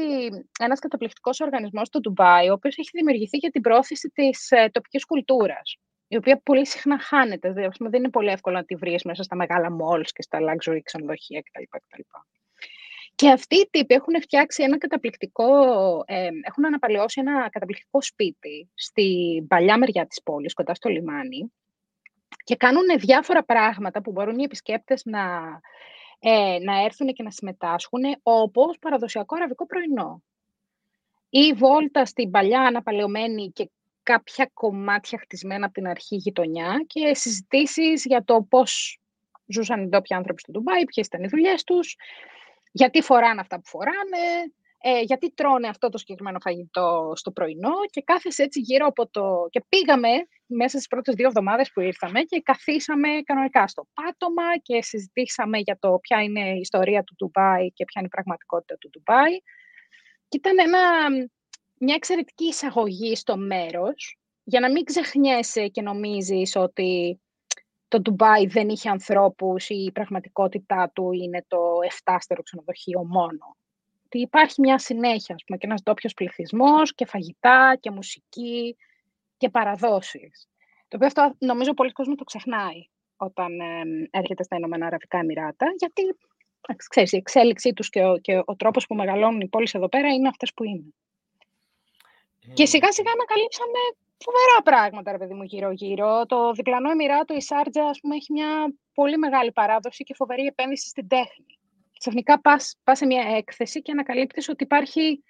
[0.59, 5.05] ένας καταπληκτικός οργανισμός στο Ντουμπάι, ο οποίος έχει δημιουργηθεί για την πρόθεση της ε, τοπικής
[5.07, 5.77] κουλτούρας,
[6.13, 7.53] η οποία πολύ συχνά χάνεται.
[7.53, 10.79] Δηλαδή, δεν είναι πολύ εύκολο να τη βρεις μέσα στα μεγάλα malls και στα luxury
[10.83, 11.63] ξενοδοχεία κτλ.
[13.15, 15.45] Και αυτοί οι τύποι έχουν φτιάξει ένα καταπληκτικό,
[16.07, 21.53] ε, έχουν αναπαλαιώσει ένα καταπληκτικό σπίτι στην παλιά μεριά της πόλης, κοντά στο λιμάνι,
[22.45, 25.21] και κάνουν διάφορα πράγματα που μπορούν οι επισκέπτες να,
[26.19, 30.23] ε, να έρθουν και να συμμετάσχουν, όπως παραδοσιακό αραβικό πρωινό.
[31.29, 33.71] Ή βόλτα στην παλιά αναπαλαιωμένη και
[34.03, 39.01] κάποια κομμάτια χτισμένα από την αρχή γειτονιά και συζητήσεις για το πώς
[39.47, 41.97] ζούσαν οι ντόπιοι άνθρωποι στο Ντουμπάι, ποιες ήταν οι δουλειές τους,
[42.73, 44.53] γιατί φοράνε αυτά που φοράνε,
[44.85, 49.47] ε, γιατί τρώνε αυτό το συγκεκριμένο φαγητό στο πρωινό και κάθεσαι έτσι γύρω από το...
[49.51, 50.09] Και πήγαμε
[50.47, 55.79] μέσα στις πρώτες δύο εβδομάδες που ήρθαμε και καθίσαμε κανονικά στο πάτωμα και συζητήσαμε για
[55.81, 59.33] το ποια είναι η ιστορία του Ντουμπάι και ποια είναι η πραγματικότητα του Ντουμπάι.
[60.29, 61.09] Και ήταν ένα,
[61.85, 67.21] μια εξαιρετική εισαγωγή στο μέρος, για να μην ξεχνιέσαι και νομίζεις ότι
[67.89, 73.57] το Ντουμπάι δεν είχε ανθρώπους ή η πραγματικότητά του είναι το εφτάστερο ξενοδοχείο μόνο.
[74.05, 78.77] Ότι υπάρχει μια συνέχεια, ας πούμε, και ένας ντόπιος πληθυσμός και φαγητά και μουσική
[79.37, 80.49] και παραδόσεις.
[80.89, 85.67] Το οποίο αυτό νομίζω πολλοί κόσμοι το ξεχνάει όταν ε, έρχεται στα Ηνωμένα Αραβικά Εμμυράτα,
[85.79, 86.03] γιατί
[86.89, 90.09] ξέρεις, η εξέλιξή τους και ο, και ο τρόπος που μεγαλώνουν οι πόλεις εδώ πέρα
[90.09, 90.95] είναι αυτές που είναι.
[92.55, 93.79] Και σιγά σιγά ανακαλύψαμε
[94.25, 96.27] φοβερά πράγματα, ρε παιδί μου, γύρω-γύρω.
[96.27, 100.89] Το διπλανό Εμμυράτο, η Σάρτζα, ας πούμε, έχει μια πολύ μεγάλη παράδοση και φοβερή επένδυση
[100.89, 101.59] στην τέχνη.
[101.99, 105.23] Ξαφνικά πας, πας σε μια έκθεση και ανακαλύπτεις ότι υπάρχει,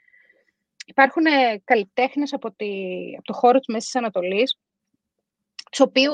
[0.86, 1.24] υπάρχουν
[1.64, 4.58] καλλιτέχνες από, από το χώρο της Μέσης Ανατολής,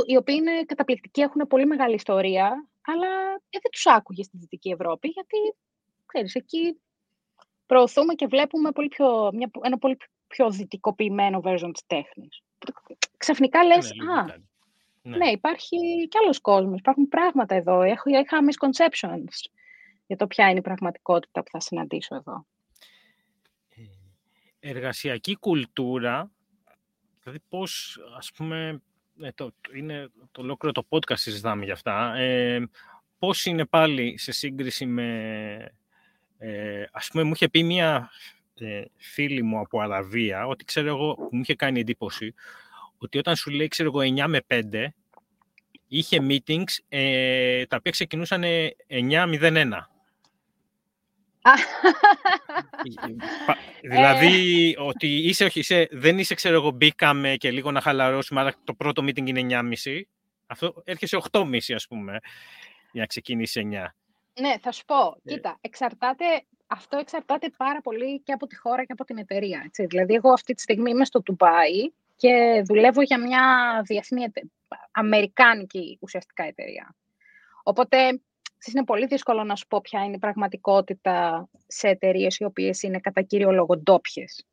[0.07, 3.07] οι οποίοι είναι καταπληκτικοί, έχουν πολύ μεγάλη ιστορία, αλλά
[3.51, 5.37] ε, δεν τους άκουγες στη Δυτική Ευρώπη, γιατί,
[6.07, 6.81] ξέρεις, εκεί
[7.67, 9.97] προωθούμε και βλέπουμε πολύ πιο, μια, ένα πολύ
[10.29, 12.43] πιο δυτικοποιημένο version της τέχνης
[13.17, 14.25] ξαφνικά λες, ναι, α,
[15.03, 15.17] ναι.
[15.17, 15.31] ναι.
[15.31, 15.77] υπάρχει
[16.09, 19.51] κι άλλος κόσμος, υπάρχουν πράγματα εδώ, έχω, είχα misconceptions
[20.07, 22.47] για το ποια είναι η πραγματικότητα που θα συναντήσω εδώ.
[24.61, 26.31] εργασιακή κουλτούρα,
[27.23, 28.83] δηλαδή πώς, ας πούμε,
[29.21, 32.69] ε, το, είναι το ολόκληρο το podcast συζητάμε για αυτά, ε,
[33.19, 35.73] πώς είναι πάλι σε σύγκριση με,
[36.39, 38.11] ε, ας πούμε, μου είχε πει μία
[38.61, 42.35] ε, φίλη μου από Αραβία, ότι ξέρω εγώ, μου είχε κάνει εντύπωση,
[42.99, 44.41] ότι όταν σου λέει, ξέρω εγώ, 9 με
[44.73, 44.87] 5,
[45.89, 48.43] είχε meetings ε, τα οποία ξεκινούσαν
[48.89, 49.69] 9-0-1.
[53.91, 58.55] δηλαδή, ότι είσαι, όχι, είσαι, δεν είσαι, ξέρω εγώ, μπήκαμε και λίγο να χαλαρώσουμε, αλλά
[58.65, 59.47] το πρώτο meeting είναι
[59.85, 60.01] 9.30.
[60.47, 62.19] Αυτό έρχεσαι 8.30, ας πούμε,
[62.93, 63.87] για να ξεκινήσει 9.
[64.41, 65.17] Ναι, θα σου πω.
[65.25, 65.35] Ε.
[65.35, 66.25] Κοίτα, εξαρτάται,
[66.69, 69.63] αυτό εξαρτάται πάρα πολύ και από τη χώρα και από την εταιρεία.
[69.65, 69.87] Έτσι.
[69.87, 73.43] Δηλαδή, εγώ αυτή τη στιγμή είμαι στο Τουμπάι και δουλεύω για μια
[73.85, 74.25] διεθνή,
[74.91, 76.95] αμερικάνικη ουσιαστικά εταιρεία.
[77.63, 78.21] Οπότε,
[78.73, 82.99] είναι πολύ δύσκολο να σου πω ποια είναι η πραγματικότητα σε εταιρείες οι οποίες είναι
[82.99, 84.47] κατά κύριο λόγο ντόπιες.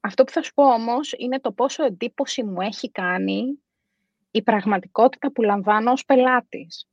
[0.00, 3.58] Αυτό που θα σου πω όμως είναι το πόσο εντύπωση μου έχει κάνει
[4.30, 6.86] η πραγματικότητα που λαμβάνω ως πελάτης.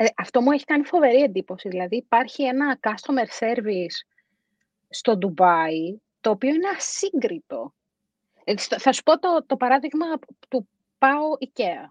[0.00, 1.68] Ε, αυτό μου έχει κάνει φοβερή εντύπωση.
[1.68, 3.96] Δηλαδή υπάρχει ένα customer service
[4.88, 7.74] στο Ντουμπάι, το οποίο είναι ασύγκριτο.
[8.44, 10.06] Ε, θα σου πω το, το παράδειγμα
[10.48, 11.90] του πάω IKEA.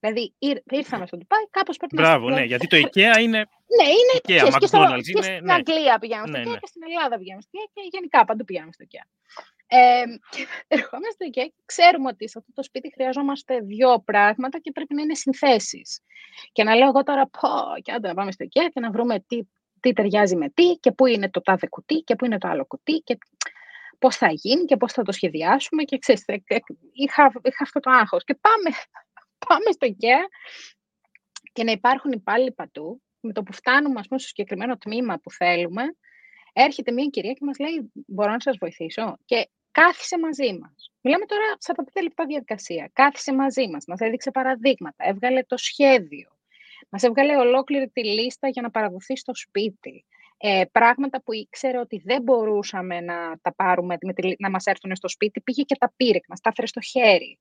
[0.00, 0.34] Δηλαδή
[0.70, 3.46] ήρθαμε στο Ντουμπάι, κάπως πρέπει να Μπράβο, ναι, γιατί το IKEA είναι.
[3.76, 4.58] Ναι, είναι IKEA, McDonald's.
[4.58, 5.52] Και, στο, είναι, και στην ναι.
[5.52, 6.58] Αγγλία πηγαίνουμε στο ναι, IKEA ναι.
[6.58, 9.06] και στην Ελλάδα πηγαίνουμε στο IKEA και γενικά παντού πηγαίνουμε στο IKEA.
[9.66, 14.72] Ε, και ερχόμαστε εκεί και ξέρουμε ότι σε αυτό το σπίτι χρειαζόμαστε δύο πράγματα και
[14.72, 16.00] πρέπει να είναι συνθέσεις.
[16.52, 17.48] Και να λέω εγώ τώρα, πω,
[17.82, 19.40] και άντε να πάμε στο IKEA και να βρούμε τι,
[19.80, 22.64] τι ταιριάζει με τι και πού είναι το τάδε κουτί και πού είναι το άλλο
[22.66, 23.18] κουτί και
[23.98, 26.58] πώς θα γίνει και πώς θα το σχεδιάσουμε και ξέρεις, ε, ε,
[26.92, 28.24] είχα, είχα αυτό το άγχος.
[28.24, 28.76] Και πάμε,
[29.48, 30.22] πάμε στο IKEA
[31.52, 35.30] και να υπάρχουν υπάλληλοι παντού, με το που φτάνουμε ας πούμε, στο συγκεκριμένο τμήμα που
[35.30, 35.82] θέλουμε,
[36.56, 40.92] έρχεται μια κυρία και μας λέει «Μπορώ να σας βοηθήσω» και κάθισε μαζί μας.
[41.00, 41.42] Μιλάμε τώρα
[41.94, 42.90] 45 λεπτά διαδικασία.
[42.92, 46.28] Κάθισε μαζί μας, μας έδειξε παραδείγματα, έβγαλε το σχέδιο.
[46.88, 50.04] Μας έβγαλε ολόκληρη τη λίστα για να παραδοθεί στο σπίτι.
[50.36, 53.96] Ε, πράγματα που ήξερε ότι δεν μπορούσαμε να τα πάρουμε,
[54.38, 57.38] να μας έρθουν στο σπίτι, πήγε και τα πήρε, μας τα έφερε στο χέρι.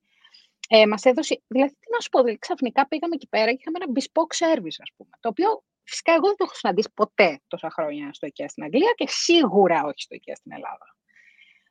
[0.69, 3.77] Ε, μας έδωσε, δηλαδή τι να σου πω, δηλαδή, ξαφνικά πήγαμε εκεί πέρα και είχαμε
[3.81, 7.69] ένα bespoke service, ας πούμε, το οποίο φυσικά εγώ δεν το έχω συναντήσει ποτέ τόσα
[7.69, 10.95] χρόνια στο IKEA στην Αγγλία και σίγουρα όχι στο IKEA στην Ελλάδα.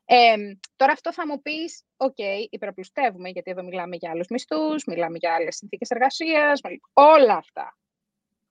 [0.05, 0.37] Ε,
[0.77, 5.16] τώρα αυτό θα μου πεις, οκ, okay, υπεραπλουστεύουμε, γιατί εδώ μιλάμε για άλλους μισθούς, μιλάμε
[5.18, 6.61] για άλλες συνθήκες εργασίας,
[6.92, 7.77] όλα αυτά.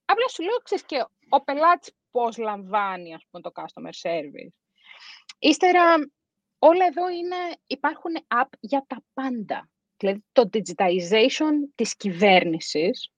[0.05, 4.55] Απλά σου λέω, ξέρεις και ο πελάτης πώς λαμβάνει, ας πούμε, το customer service.
[5.39, 5.95] Ύστερα,
[6.59, 7.35] όλα εδώ είναι,
[7.67, 9.69] υπάρχουν app για τα πάντα.
[9.97, 13.11] Δηλαδή, το digitization της κυβέρνησης,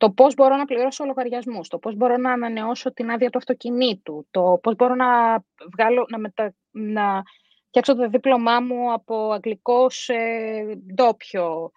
[0.00, 4.26] το πώς μπορώ να πληρώσω λογαριασμούς, το πώς μπορώ να ανανεώσω την άδεια του αυτοκινήτου,
[4.30, 5.38] το πώς μπορώ να,
[5.72, 7.22] βγάλω, να, μετα, να
[7.66, 10.14] φτιάξω το δίπλωμά μου από αγγλικό σε
[10.94, 11.72] ντόπιο.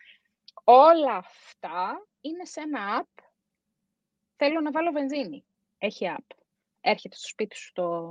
[0.64, 3.24] Όλα αυτά είναι σε ένα app.
[4.36, 5.44] Θέλω να βάλω βενζίνη.
[5.78, 6.36] Έχει app.
[6.82, 8.10] Έρχεται στο σπίτι σου το,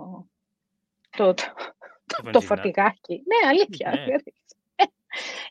[1.11, 3.23] το, το, το, φορτηγάκι.
[3.27, 3.91] Ναι, αλήθεια.
[3.91, 4.17] Ναι.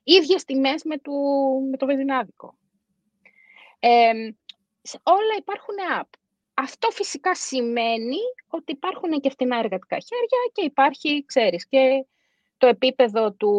[0.03, 0.95] Ίδιες τιμές με,
[1.69, 2.55] με το βενζινάδικο.
[3.83, 4.11] Ε,
[5.03, 6.09] όλα υπάρχουν app.
[6.53, 8.17] Αυτό φυσικά σημαίνει
[8.47, 12.05] ότι υπάρχουν και φτηνά εργατικά χέρια και υπάρχει, ξέρεις, και
[12.57, 13.53] το επίπεδο του,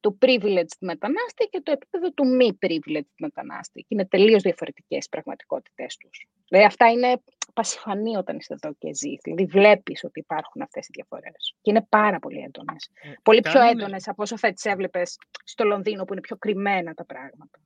[0.00, 3.80] του privileged μετανάστη και το επίπεδο του μη privileged μετανάστη.
[3.80, 6.26] Και είναι τελείως διαφορετικές οι πραγματικότητές τους.
[6.48, 7.22] Δηλαδή αυτά είναι
[7.54, 9.20] πασιφανή όταν είσαι εδώ και ζεις.
[9.22, 11.54] Δηλαδή βλέπεις ότι υπάρχουν αυτές οι διαφορές.
[11.60, 12.90] Και είναι πάρα πολύ έντονες.
[13.02, 16.94] Ε, πολύ πιο έντονες από όσο θα τις έβλεπες στο Λονδίνο που είναι πιο κρυμμένα
[16.94, 17.58] τα πράγματα.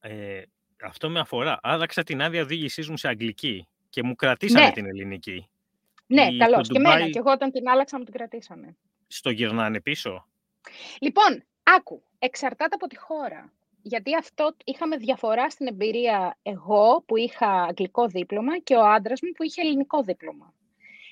[0.00, 0.42] Ε,
[0.82, 1.58] αυτό με αφορά.
[1.62, 4.72] Άλλαξα την άδεια οδήγησή μου σε αγγλική και μου κρατήσανε ναι.
[4.72, 5.48] την ελληνική.
[6.06, 6.68] Ναι, καλώς.
[6.68, 7.08] Και εμένα.
[7.08, 8.76] Και εγώ όταν την άλλαξα μου την κρατήσανε.
[9.06, 10.26] Στο γυρνάνε πίσω.
[11.00, 12.02] Λοιπόν, άκου.
[12.18, 13.52] Εξαρτάται από τη χώρα.
[13.82, 19.30] Γιατί αυτό είχαμε διαφορά στην εμπειρία εγώ που είχα αγγλικό δίπλωμα και ο άντρας μου
[19.32, 20.54] που είχε ελληνικό δίπλωμα.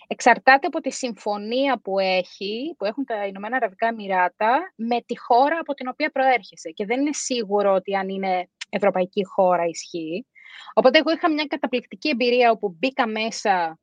[0.07, 5.59] Εξαρτάται από τη συμφωνία που έχει, που έχουν τα Ηνωμένα Αραβικά Εμμυράτα, με τη χώρα
[5.61, 6.70] από την οποία προέρχεσαι.
[6.70, 10.26] Και δεν είναι σίγουρο ότι αν είναι ευρωπαϊκή χώρα ισχύει.
[10.74, 13.78] Οπότε εγώ είχα μια καταπληκτική εμπειρία όπου μπήκα μέσα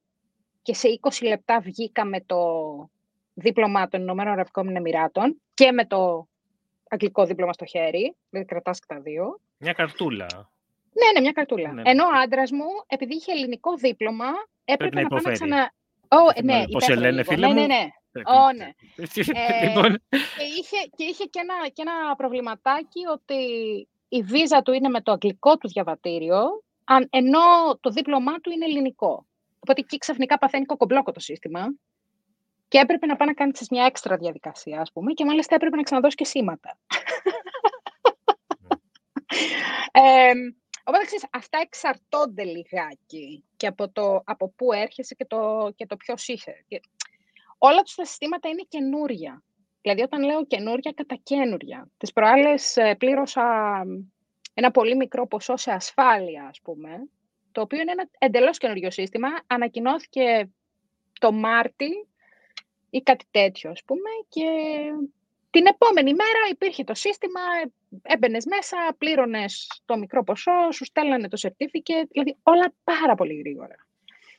[0.62, 2.38] και σε 20 λεπτά βγήκα με το
[3.34, 6.28] δίπλωμα των Ηνωμένων Αραβικών Εμμυράτων και με το
[6.90, 9.40] αγγλικό δίπλωμα στο χέρι, δηλαδή κρατάς και τα δύο.
[9.58, 10.28] Μια καρτούλα.
[10.94, 11.74] Ναι, ναι, μια καρτούλα.
[11.74, 11.90] Ναι, ναι.
[11.90, 14.26] Ενώ ο άντρας μου, επειδή είχε ελληνικό δίπλωμα,
[14.66, 15.74] έπρεπε να, να πάμε ξανα...
[16.08, 17.90] Oh, ναι, Πώς σε λένε, φίλε ναι, ναι, ναι.
[18.14, 18.70] Oh, ναι.
[19.62, 20.04] ε, λοιπόν.
[20.10, 23.36] και είχε, και, είχε και, ένα, και ένα προβληματάκι ότι
[24.14, 26.64] η βίζα του είναι με το αγγλικό του διαβατήριο,
[27.10, 27.40] ενώ
[27.80, 29.26] το δίπλωμά του είναι ελληνικό.
[29.60, 31.74] Οπότε εκεί ξαφνικά παθαίνει κοκομπλόκο το σύστημα.
[32.68, 35.82] και έπρεπε να πάει να κάνει μια έξτρα διαδικασία, ας πούμε, και μάλιστα έπρεπε να
[35.82, 36.78] ξαναδώσει και σήματα.
[39.92, 40.32] ε,
[40.84, 45.98] οπότε, ξέρεις, αυτά εξαρτώνται λιγάκι και από, το, από πού έρχεσαι και το, και το
[45.98, 46.66] ποιος είσαι.
[47.58, 49.44] όλα τους τα συστήματα είναι καινούρια.
[49.82, 51.90] Δηλαδή, όταν λέω καινούρια, κατά καινούρια.
[51.98, 53.44] Τις προάλλες ε, πλήρωσα
[54.54, 56.90] ένα πολύ μικρό ποσό σε ασφάλεια, ας πούμε,
[57.52, 59.28] το οποίο είναι ένα εντελώς καινούριο σύστημα.
[59.48, 60.50] Ανακοινώθηκε
[61.20, 62.08] το Μάρτι
[62.90, 64.46] ή κάτι τέτοιο, ας πούμε, και
[65.50, 67.40] την επόμενη μέρα υπήρχε το σύστημα,
[68.02, 73.76] έμπαινες μέσα, πλήρωνες το μικρό ποσό, σου στέλνανε το certificate, δηλαδή όλα πάρα πολύ γρήγορα.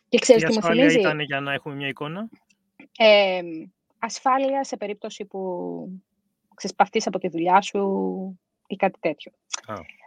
[0.09, 2.29] Και ξέρεις τι μου θυμίζει; ήταν για να έχουμε μια εικόνα;
[2.97, 3.41] Ε,
[4.05, 5.41] ασφάλεια σε περίπτωση που
[6.55, 7.81] ξεσπαθείς από τη δουλειά σου
[8.67, 9.33] ή κάτι τέτοιο.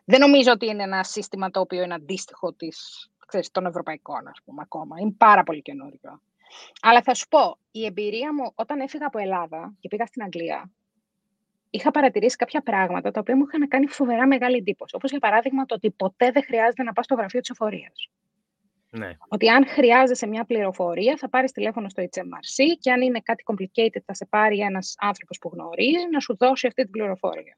[0.05, 4.39] Δεν νομίζω ότι είναι ένα σύστημα το οποίο είναι αντίστοιχο της, ξέρεις, των ευρωπαϊκών, ας
[4.45, 4.99] πούμε, ακόμα.
[4.99, 6.21] Είναι πάρα πολύ καινούριο.
[6.81, 10.71] Αλλά θα σου πω, η εμπειρία μου όταν έφυγα από Ελλάδα και πήγα στην Αγγλία,
[11.69, 14.95] είχα παρατηρήσει κάποια πράγματα τα οποία μου είχαν κάνει φοβερά μεγάλη εντύπωση.
[14.95, 18.10] Όπως για παράδειγμα το ότι ποτέ δεν χρειάζεται να πας στο γραφείο της εφορίας.
[18.97, 19.17] Ναι.
[19.27, 24.01] Ότι αν χρειάζεσαι μια πληροφορία, θα πάρεις τηλέφωνο στο HMRC και αν είναι κάτι complicated,
[24.05, 27.58] θα σε πάρει ένας άνθρωπος που γνωρίζει να σου δώσει αυτή την πληροφορία.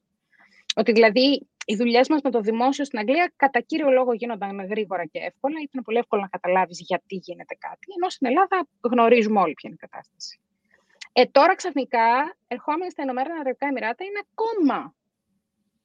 [0.75, 5.05] Ότι δηλαδή οι δουλειές μας με το δημόσιο στην Αγγλία κατά κύριο λόγο γίνονταν γρήγορα
[5.05, 5.55] και εύκολα.
[5.63, 7.87] Ήταν πολύ εύκολο να καταλάβεις γιατί γίνεται κάτι.
[7.97, 10.39] Ενώ στην Ελλάδα γνωρίζουμε όλοι ποια είναι η κατάσταση.
[11.13, 14.95] Ε, τώρα ξαφνικά, ερχόμενοι στα Ηνωμένα Αραβικά Εμμυράτα, είναι ακόμα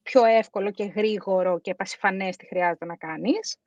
[0.03, 3.59] πιο εύκολο και γρήγορο και πασιφανές τι χρειάζεται να κάνεις.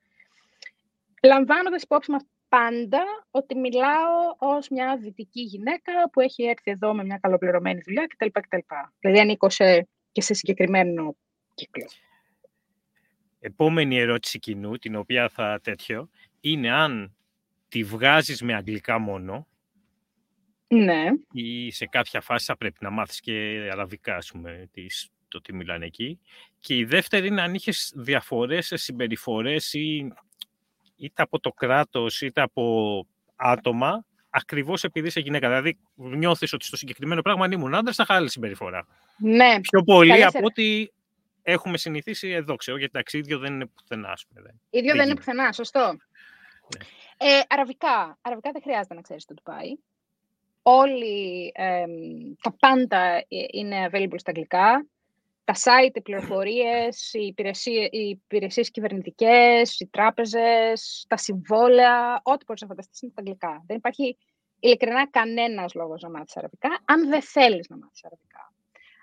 [1.26, 7.04] Λαμβάνοντας υπόψη μας πάντα ότι μιλάω ως μια δυτική γυναίκα που έχει έρθει εδώ με
[7.04, 8.40] μια καλοπληρωμένη δουλειά κτλ.
[8.40, 8.58] κτλ.
[9.00, 11.16] Δηλαδή ανήκω σε, και σε συγκεκριμένο
[11.54, 11.86] κύκλο.
[13.40, 16.10] Επόμενη ερώτηση κοινού, την οποία θα τέτοιο,
[16.40, 17.16] είναι αν
[17.68, 19.48] τη βγάζεις με αγγλικά μόνο
[20.68, 21.04] ναι.
[21.32, 23.32] ή σε κάποια φάση θα πρέπει να μάθεις και
[23.72, 24.70] αραβικά, ας πούμε,
[25.28, 26.20] το τι μιλάνε εκεί.
[26.60, 30.14] Και η δεύτερη είναι αν είχες διαφορές σε συμπεριφορές ή,
[30.96, 33.06] είτε από το κράτος είτε από
[33.36, 35.48] άτομα, ακριβώς επειδή είσαι γυναίκα.
[35.48, 38.88] Δηλαδή νιώθεις ότι στο συγκεκριμένο πράγμα αν ήμουν άντρας θα είχα άλλη συμπεριφορά.
[39.18, 39.60] Ναι.
[39.62, 40.94] Πιο πολύ από ότι
[41.42, 44.10] έχουμε συνηθίσει εδώ, ξέρω, γιατί εντάξει, ίδιο δεν είναι πουθενά.
[44.10, 44.62] Ας πούμε, δεν.
[44.70, 45.98] Ίδιο δεν, δεν είναι πουθενά, σωστό.
[46.78, 46.86] Ναι.
[47.18, 48.18] Ε, αραβικά.
[48.22, 49.76] Αραβικά δεν χρειάζεται να ξέρεις το πάει.
[50.62, 51.86] Όλοι, ε,
[52.42, 54.86] τα πάντα ε, είναι available στα αγγλικά.
[55.46, 62.62] Τα site, οι πληροφορίες, οι υπηρεσίες, οι υπηρεσίες κυβερνητικές, οι τράπεζες, τα συμβόλαια, ό,τι μπορείς
[62.62, 63.64] να φανταστείς είναι στα αγγλικά.
[63.68, 64.18] Δεν υπάρχει
[64.60, 68.54] ειλικρινά κανένας λόγος να μάθεις αραβικά, αν δεν θέλεις να μάθεις αραβικά.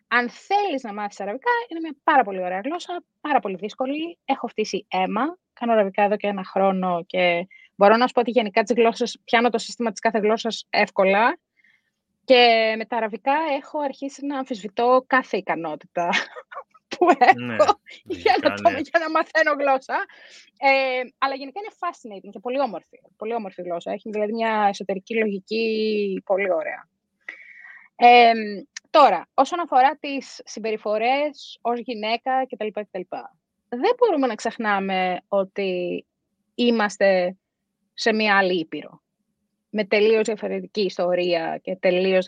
[0.08, 4.18] Αν θέλεις να μάθεις αραβικά, είναι μια πάρα πολύ ωραία γλώσσα, πάρα πολύ δύσκολη.
[4.24, 5.38] Έχω φτύσει αίμα.
[5.52, 9.20] Κάνω αραβικά εδώ και ένα χρόνο και μπορώ να σου πω ότι γενικά τις γλώσσες
[9.24, 11.38] πιάνω το σύστημα της κάθε γλώσσας εύκολα.
[12.24, 16.08] Και με τα αραβικά έχω αρχίσει να αμφισβητώ κάθε ικανότητα
[16.96, 17.56] που έχω ναι,
[18.04, 19.96] για, να το, για να μαθαίνω γλώσσα.
[20.58, 23.00] Ε, αλλά γενικά είναι fascinating και πολύ όμορφη.
[23.16, 23.92] Πολύ όμορφη γλώσσα.
[23.92, 26.88] Έχει δηλαδή μια εσωτερική λογική πολύ ωραία.
[27.96, 28.32] Ε,
[28.92, 32.66] Τώρα, όσον αφορά τις συμπεριφορές ως γυναίκα κτλ.
[32.66, 33.00] κτλ.
[33.68, 36.04] Δεν μπορούμε να ξεχνάμε ότι
[36.54, 37.36] είμαστε
[37.94, 39.02] σε μια άλλη ήπειρο.
[39.74, 42.24] Με τελείως διαφορετική ιστορία και τελείως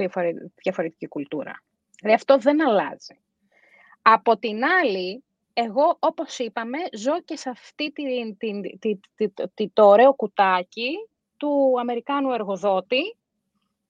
[0.63, 1.63] διαφορετική κουλτούρα.
[2.01, 3.19] Δηλαδή αυτό δεν αλλάζει.
[4.03, 8.63] Από την άλλη, εγώ όπως είπαμε, ζω και σε αυτή την, την,
[9.55, 10.91] την, το ωραίο κουτάκι
[11.37, 13.17] του Αμερικάνου εργοδότη,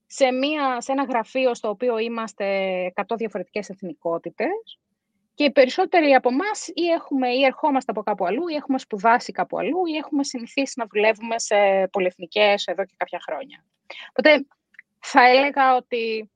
[0.06, 2.46] σε, μια, σε ένα γραφείο στο οποίο είμαστε
[2.94, 4.78] 100 διαφορετικές εθνικότητες
[5.34, 9.32] και οι περισσότεροι από εμάς ή, έχουμε, ή ερχόμαστε από κάπου αλλού ή έχουμε σπουδάσει
[9.32, 13.64] κάπου αλλού ή έχουμε συνηθίσει να δουλεύουμε σε πολυεθνικές εδώ και κάποια χρόνια.
[14.08, 14.46] Οπότε
[14.98, 16.30] θα έλεγα ότι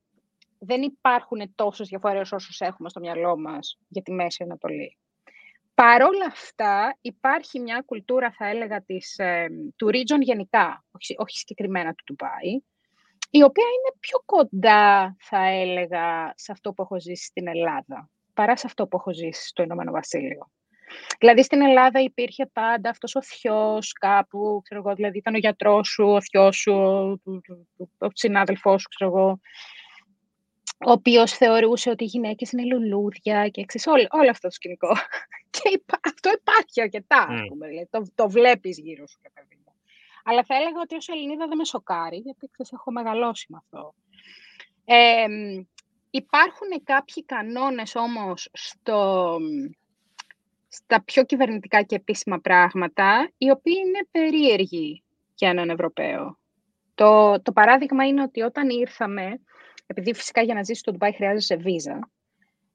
[0.59, 4.99] δεν υπάρχουν τόσες διαφορές όσους έχουμε στο μυαλό μας για τη Μέση Ανατολή.
[5.75, 11.95] Παρόλα αυτά, υπάρχει μια κουλτούρα, θα έλεγα, της, ε, του region γενικά, όχι, όχι συγκεκριμένα
[11.95, 12.63] του Ντουμπάι,
[13.31, 18.57] η οποία είναι πιο κοντά, θα έλεγα, σε αυτό που έχω ζήσει στην Ελλάδα, παρά
[18.57, 20.51] σε αυτό που έχω ζήσει στο Ηνωμένο Βασίλειο.
[21.19, 25.89] Δηλαδή, στην Ελλάδα υπήρχε πάντα αυτός ο θειός κάπου, ξέρω εγώ, δηλαδή ήταν ο γιατρός
[25.89, 27.31] σου, ο θειός σου, ο,
[27.77, 29.41] ο, ο συνάδελφός σου, ξέρω εγώ,
[30.87, 34.89] ο οποίος θεωρούσε ότι οι γυναίκες είναι λουλούδια και ξέρεις, όλο, όλο αυτό το σκηνικό.
[35.55, 37.47] Και αυτό υπάρχει αρκετά, mm.
[37.49, 39.47] πούμε, δηλαδή, το, το βλέπεις γύρω σου, κατά
[40.31, 43.95] αλλά θα έλεγα ότι ως Ελληνίδα δεν με σοκάρει, γιατί ξέρεις, έχω μεγαλώσει με αυτό.
[44.85, 45.27] Ε,
[46.11, 49.37] υπάρχουν κάποιοι κανόνες όμως στο,
[50.69, 55.03] στα πιο κυβερνητικά και επίσημα πράγματα, οι οποίοι είναι περίεργοι
[55.35, 56.39] για έναν Ευρωπαίο.
[56.95, 59.41] Το, το παράδειγμα είναι ότι όταν ήρθαμε,
[59.87, 62.11] επειδή φυσικά για να ζήσει στο Ντουμπάι χρειάζεσαι βίζα,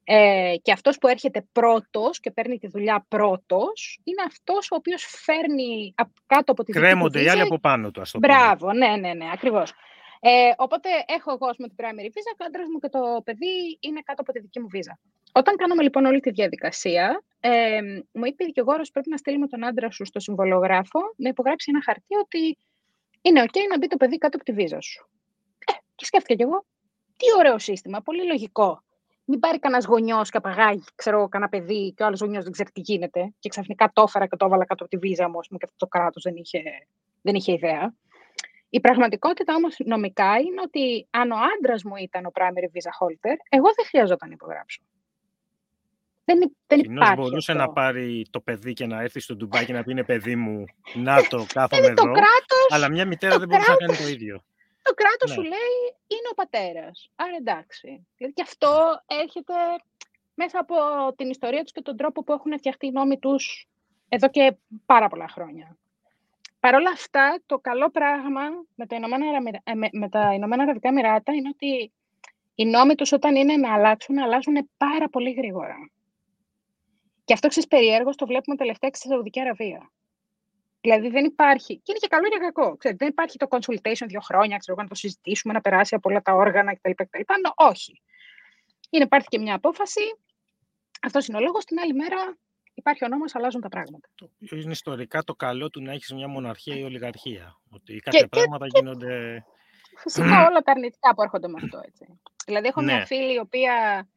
[0.03, 5.05] ε, και αυτός που έρχεται πρώτος και παίρνει τη δουλειά πρώτος, είναι αυτός ο οποίος
[5.05, 5.93] φέρνει
[6.25, 9.13] κάτω από τη δική Κρέμονται οι άλλοι από πάνω του, ας το Μπράβο, ναι, ναι,
[9.13, 9.73] ναι, ακριβώς.
[10.25, 13.77] Ε, οπότε έχω εγώ με την primary visa και ο άντρας μου και το παιδί
[13.79, 14.99] είναι κάτω από τη δική μου βίζα.
[15.31, 19.65] Όταν κάναμε λοιπόν όλη τη διαδικασία, ε, μου είπε η δικηγόρος πρέπει να στείλουμε τον
[19.65, 22.57] άντρα σου στο συμβολογράφο να υπογράψει ένα χαρτί ότι
[23.21, 25.09] είναι ok να μπει το παιδί κάτω από τη βίζα σου.
[25.65, 26.65] Ε, και σκέφτηκα κι εγώ,
[27.17, 28.83] τι ωραίο σύστημα, πολύ λογικό.
[29.25, 32.69] Μην πάρει κανένας γονιός και απαγάγει, ξέρω, κανένα παιδί και ο άλλος γονιός δεν ξέρει
[32.71, 33.33] τι γίνεται.
[33.39, 35.87] Και ξαφνικά το έφερα και το έβαλα κάτω από τη βίζα μου, και αυτό το
[35.87, 36.61] κράτος δεν είχε,
[37.21, 37.93] δεν είχε ιδέα.
[38.75, 43.35] Η πραγματικότητα όμως νομικά είναι ότι αν ο άντρας μου ήταν ο primary visa holder,
[43.49, 44.81] εγώ δεν χρειαζόταν να υπογράψω.
[46.25, 47.15] Δεν, δεν υπάρχει.
[47.15, 47.63] μπορούσε αυτό.
[47.63, 50.65] να πάρει το παιδί και να έρθει στο Ντουμπάι και να πει είναι παιδί μου,
[50.93, 52.03] να το κάθομαι εδώ.
[52.03, 54.43] κράτος, αλλά μια μητέρα δεν μπορούσε κράτος, να κάνει το ίδιο.
[54.81, 55.35] Το κράτος ναι.
[55.35, 55.75] σου λέει
[56.07, 57.09] είναι ο πατέρας.
[57.15, 58.07] Άρα εντάξει.
[58.17, 59.53] Δηλαδή και αυτό έρχεται
[60.33, 60.75] μέσα από
[61.15, 63.67] την ιστορία τους και τον τρόπο που έχουν φτιαχτεί οι νόμοι τους
[64.09, 64.55] εδώ και
[64.85, 65.77] πάρα πολλά χρόνια.
[66.63, 68.41] Παρ' όλα αυτά, το καλό πράγμα
[68.75, 69.25] με τα Ηνωμένα,
[69.63, 71.93] ε, με τα Ηνωμένα Αραβικά Εμμυράτα είναι ότι
[72.55, 75.75] οι νόμοι τους όταν είναι να αλλάξουν, αλλάζουν πάρα πολύ γρήγορα.
[77.23, 79.91] Και αυτό ξέρει περίεργο, το βλέπουμε τελευταία στη Σαουδική Αραβία.
[80.81, 82.77] Δηλαδή δεν υπάρχει, και είναι και καλό και κακό.
[82.77, 86.21] Ξέρετε, δεν υπάρχει το consultation δύο χρόνια, ξέρω, να το συζητήσουμε, να περάσει από όλα
[86.21, 86.91] τα όργανα κτλ.
[86.91, 87.21] κτλ.
[87.55, 88.01] όχι.
[88.89, 90.01] Είναι, υπάρχει και μια απόφαση.
[91.01, 91.65] Αυτός είναι ο λόγος.
[91.65, 92.37] Την άλλη μέρα
[92.73, 94.09] υπάρχει ο νόμος, αλλάζουν τα πράγματα.
[94.51, 97.59] Είναι ιστορικά το καλό του να έχεις μια μοναρχία ή ολιγαρχία.
[97.69, 99.45] Ότι κάποια και, πράγματα και, γίνονται.
[99.97, 101.81] Φυσικά όλα τα αρνητικά που έρχονται με αυτό.
[101.85, 102.19] Έτσι.
[102.45, 103.05] Δηλαδή, έχω μια ναι.
[103.05, 104.07] φίλη η οποία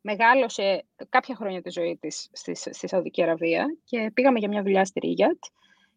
[0.00, 4.84] μεγάλωσε κάποια χρόνια τη ζωή της στη, στη Σαουδική Αραβία και πήγαμε για μια δουλειά
[4.84, 5.38] στη Ρίγιατ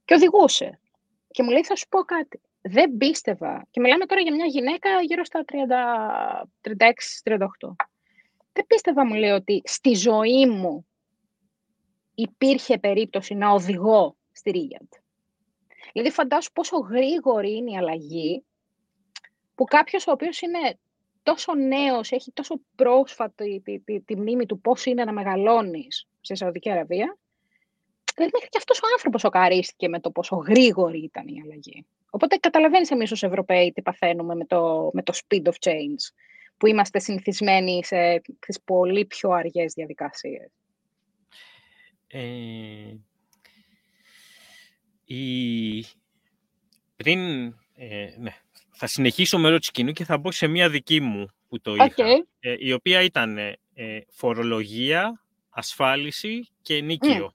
[0.05, 0.79] και οδηγούσε.
[1.31, 2.41] Και μου λέει, θα σου πω κάτι.
[2.61, 3.67] Δεν πίστευα.
[3.71, 5.43] Και μιλάμε τώρα για μια γυναίκα γύρω στα
[6.63, 7.75] 36-38.
[8.53, 10.85] Δεν πίστευα, μου λέει, ότι στη ζωή μου
[12.21, 14.87] υπήρχε περίπτωση να οδηγώ στη Ρίγιαντ.
[15.93, 18.43] Δηλαδή, φαντάσου πόσο γρήγορη είναι η αλλαγή
[19.55, 20.79] που κάποιος ο οποίος είναι
[21.23, 26.35] τόσο νέος, έχει τόσο πρόσφατη τη, τη, τη, μνήμη του πώς είναι να μεγαλώνεις στη
[26.37, 27.17] Σαουδική Αραβία,
[28.15, 31.85] Δηλαδή, μέχρι και αυτός ο άνθρωπος σοκαρίστηκε με το πόσο γρήγορη ήταν η αλλαγή.
[32.09, 36.13] Οπότε καταλαβαίνεις εμείς ως Ευρωπαίοι τι παθαίνουμε με το, με το speed of change,
[36.57, 40.51] που είμαστε συνηθισμένοι σε τις πολύ πιο αργές διαδικασίες.
[42.11, 42.21] Ε,
[45.05, 45.85] η...
[46.95, 47.45] Πριν,
[47.75, 48.35] ε, ναι,
[48.71, 51.93] θα συνεχίσω με ερώτηση κοινού και θα μπω σε μία δική μου που το είχα,
[52.39, 53.57] ε, η οποία ήταν ε,
[54.09, 57.31] φορολογία, ασφάλιση και νίκιο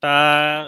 [0.00, 0.66] τα,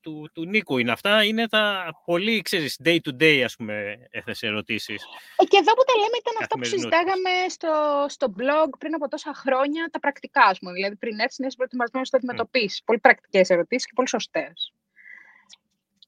[0.00, 4.46] του, του Νίκου είναι αυτά, είναι τα πολύ, ξέρεις, day to day, ας πούμε, έθεσε
[4.46, 5.04] ερωτήσεις.
[5.36, 9.08] Ε, και εδώ που τα λέμε ήταν αυτά που συζητάγαμε στο, στο blog πριν από
[9.08, 12.80] τόσα χρόνια, τα πρακτικά, ας πούμε, δηλαδή πριν έρθεις να είσαι προετοιμασμένος στο αντιμετωπίσεις.
[12.80, 12.84] Mm.
[12.84, 14.72] Πολύ πρακτικές ερωτήσεις και πολύ σωστές.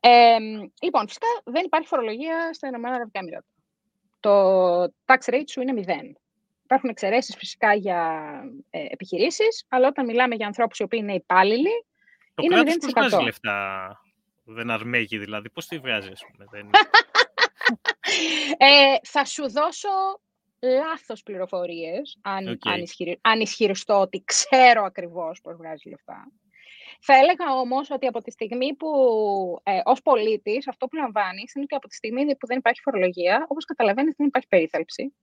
[0.00, 0.38] Ε,
[0.82, 3.46] λοιπόν, φυσικά δεν υπάρχει φορολογία στα Ηνωμένα Αραβικά Εμμυράτα.
[4.20, 6.16] Το tax rate σου είναι μηδέν.
[6.64, 8.30] Υπάρχουν εξαιρέσεις φυσικά για
[8.70, 11.84] ε, επιχειρήσεις, αλλά όταν μιλάμε για ανθρώπους οι οποίοι είναι υπάλληλοι,
[12.34, 14.00] το είναι κράτος πώς βγάζει λεφτά,
[14.44, 16.46] δεν αρμέγει δηλαδή, πώς τη βγάζει, ας πούμε.
[16.50, 16.70] Δεν...
[18.68, 19.88] ε, θα σου δώσω
[20.60, 22.70] λάθος πληροφορίες, αν, okay.
[22.72, 26.32] αν, αν ισχυριστώ ότι ξέρω ακριβώς πώς βγάζει λεφτά.
[27.04, 28.88] Θα έλεγα όμως ότι από τη στιγμή που
[29.62, 33.46] ε, ως πολίτης αυτό που λαμβάνεις είναι ότι από τη στιγμή που δεν υπάρχει φορολογία,
[33.48, 35.14] όπως καταλαβαίνεις δεν υπάρχει περίθαλψη.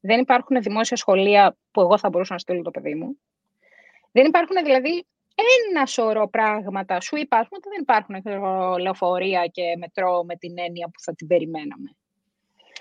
[0.00, 3.18] Δεν υπάρχουν δημόσια σχολεία που εγώ θα μπορούσα να στείλω το παιδί μου.
[4.12, 5.06] Δεν υπάρχουν δηλαδή
[5.36, 8.14] ένα σωρό πράγματα σου υπάρχουν ότι δεν υπάρχουν
[8.80, 11.96] λεωφορεία και μετρό με την έννοια που θα την περιμέναμε.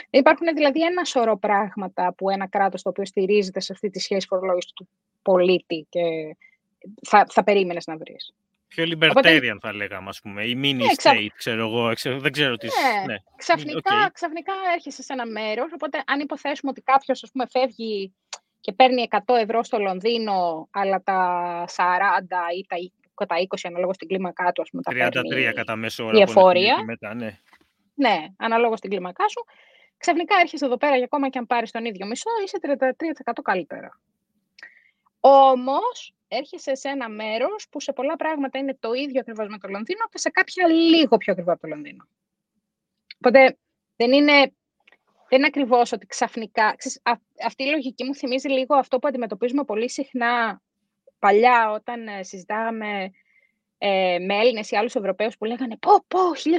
[0.09, 4.27] Υπάρχουν δηλαδή ένα σωρό πράγματα που ένα κράτος το οποίο στηρίζεται σε αυτή τη σχέση
[4.27, 4.87] φορολόγησης του
[5.21, 6.01] πολίτη και
[7.07, 8.33] θα, θα περίμενες να βρεις.
[8.67, 12.67] Πιο libertarian θα λέγαμε, ας πούμε, ή mini ναι, state, ξέρω εγώ, δεν ξέρω τι...
[12.67, 13.15] Ναι, ναι.
[13.35, 18.13] Ξαφνικά, ξαφνικά έρχεσαι σε ένα μέρος, οπότε αν υποθέσουμε ότι κάποιος, ας πούμε, φεύγει
[18.65, 21.19] και παίρνει 100 ευρώ στο Λονδίνο, αλλά τα
[21.75, 21.79] 40
[22.57, 26.17] ή τα, τα 20 αναλόγω στην κλίμακά του, ας πούμε, τα 33 κατά μέσο ώρα
[26.17, 26.83] η εφορία.
[26.83, 27.39] Μετά, ναι.
[27.93, 29.45] ναι, αναλόγως στην κλίμακά σου.
[29.97, 32.57] Ξαφνικά έρχεσαι εδώ πέρα, για ακόμα και αν πάρεις τον ίδιο μισό, είσαι
[33.27, 33.99] 33% καλύτερα.
[35.19, 39.67] Όμως, έρχεσαι σε ένα μέρος που σε πολλά πράγματα είναι το ίδιο ακριβώς με το
[39.67, 42.07] Λονδίνο και σε κάποια λίγο πιο ακριβό από το Λονδίνο.
[43.17, 43.57] Οπότε
[43.95, 44.53] δεν είναι
[45.29, 46.75] δεν είναι ακριβώς ότι ξαφνικά.
[47.45, 50.61] αυτή η λογική μου θυμίζει λίγο αυτό που αντιμετωπίζουμε πολύ συχνά
[51.19, 53.11] παλιά όταν ε, συζητάγαμε
[53.77, 56.49] ε, με Έλληνες ή άλλους Ευρωπαίους που λέγανε Πω, πω, 1500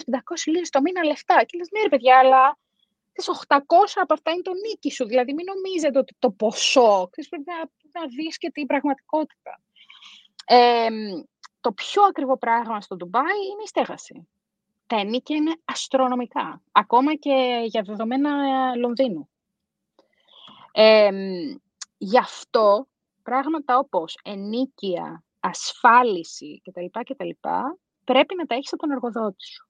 [0.46, 1.44] λίρες το μήνα λεφτά.
[1.44, 2.58] Και λες, ναι, ρε παιδιά, αλλά
[3.12, 3.56] τι 800
[3.94, 5.06] από αυτά είναι το νίκη σου.
[5.06, 7.08] Δηλαδή, μην νομίζετε ότι το ποσό.
[7.10, 7.56] Ξέρεις, πρέπει να,
[8.00, 9.60] να δεις και την πραγματικότητα.
[10.46, 10.88] Ε,
[11.60, 14.28] το πιο ακριβό πράγμα στο Ντουμπάι είναι η στέγαση.
[14.86, 18.30] Τα ενίκια είναι αστρονομικά, ακόμα και για δεδομένα
[18.74, 19.28] Λονδίνου.
[20.72, 21.10] Ε,
[21.98, 22.86] γι' αυτό
[23.22, 26.84] πράγματα όπως ενίκεια, ασφάλιση κτλ.
[27.04, 27.30] κτλ
[28.04, 29.66] πρέπει να τα έχεις από τον εργοδότη σου.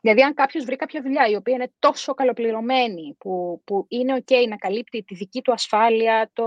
[0.00, 4.48] Δηλαδή, αν κάποιος βρει κάποια δουλειά η οποία είναι τόσο καλοπληρωμένη, που, που είναι ok
[4.48, 6.46] να καλύπτει τη δική του ασφάλεια, το,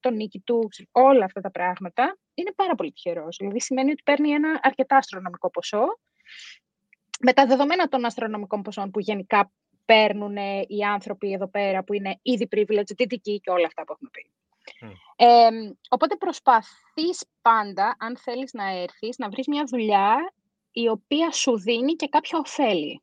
[0.00, 3.36] το νίκη του, όλα αυτά τα πράγματα, είναι πάρα πολύ τυχερός.
[3.36, 5.98] Δηλαδή, σημαίνει ότι παίρνει ένα αρκετά αστρονομικό ποσό,
[7.20, 9.50] με τα δεδομένα των αστρονομικών ποσών που γενικά
[9.84, 10.36] παίρνουν
[10.66, 14.30] οι άνθρωποι εδώ πέρα, που είναι ήδη privileged, δυτικοί και όλα αυτά που έχουμε πει.
[15.16, 15.48] Ε,
[15.88, 20.32] οπότε προσπαθείς πάντα, αν θέλεις να έρθεις, να βρεις μια δουλειά
[20.72, 23.02] η οποία σου δίνει και κάποια ωφέλη.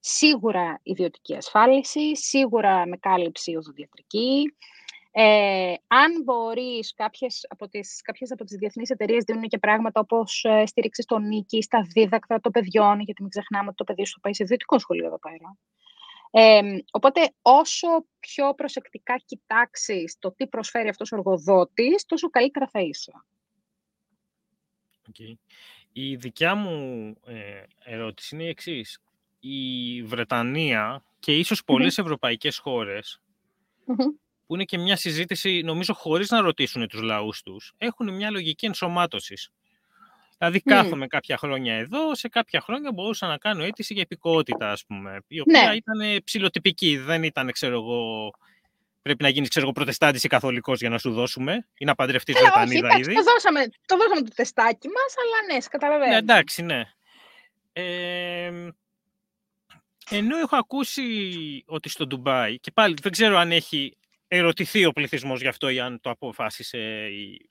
[0.00, 4.54] Σίγουρα ιδιωτική ασφάλιση, σίγουρα με κάλυψη οδοδιατρική.
[5.14, 10.44] Ε, αν μπορείς, κάποιες από, τις, κάποιες από τις διεθνείς εταιρείες δίνουν και πράγματα όπως
[10.44, 14.20] ε, στήριξη στο νίκη, στα δίδακτρα των παιδιών, γιατί μην ξεχνάμε ότι το παιδί σου
[14.20, 15.56] πάει σε ιδιωτικό σχολείο εδώ πέρα.
[16.30, 22.80] Ε, οπότε, όσο πιο προσεκτικά κοιτάξεις το τι προσφέρει αυτός ο εργοδότης, τόσο καλύτερα θα
[22.80, 23.12] είσαι.
[25.10, 25.34] Okay.
[25.92, 28.98] Η δικιά μου ε, ερώτηση είναι η εξής.
[29.40, 32.58] Η Βρετανία και ίσως πολλές ευρωπαϊκές
[34.46, 38.66] που είναι και μια συζήτηση, νομίζω, χωρίς να ρωτήσουν τους λαούς τους, έχουν μια λογική
[38.66, 39.50] ενσωμάτωσης.
[40.38, 44.84] Δηλαδή, κάθομαι κάποια χρόνια εδώ, σε κάποια χρόνια μπορούσα να κάνω αίτηση για επικότητα, ας
[44.86, 45.74] πούμε, η οποία ναι.
[45.74, 48.30] ήταν ψηλοτυπική, δεν ήταν, ξέρω εγώ,
[49.02, 52.34] πρέπει να γίνει ξέρω εγώ, προτεστάντης ή καθολικός για να σου δώσουμε ή να παντρευτείς
[52.34, 53.14] ε, Βρετανίδα ήδη.
[53.14, 56.10] Το δώσαμε, το δώσαμε το τεστάκι μας, αλλά ναι, σε καταλαβαίνω.
[56.10, 56.82] Ναι, εντάξει, ναι.
[57.72, 58.70] Ε,
[60.10, 61.04] ενώ έχω ακούσει
[61.66, 63.96] ότι στο Ντουμπάι, και πάλι δεν ξέρω αν έχει
[64.36, 67.50] ερωτηθεί ο πληθυσμός γι' αυτό ή αν το αποφάσισε η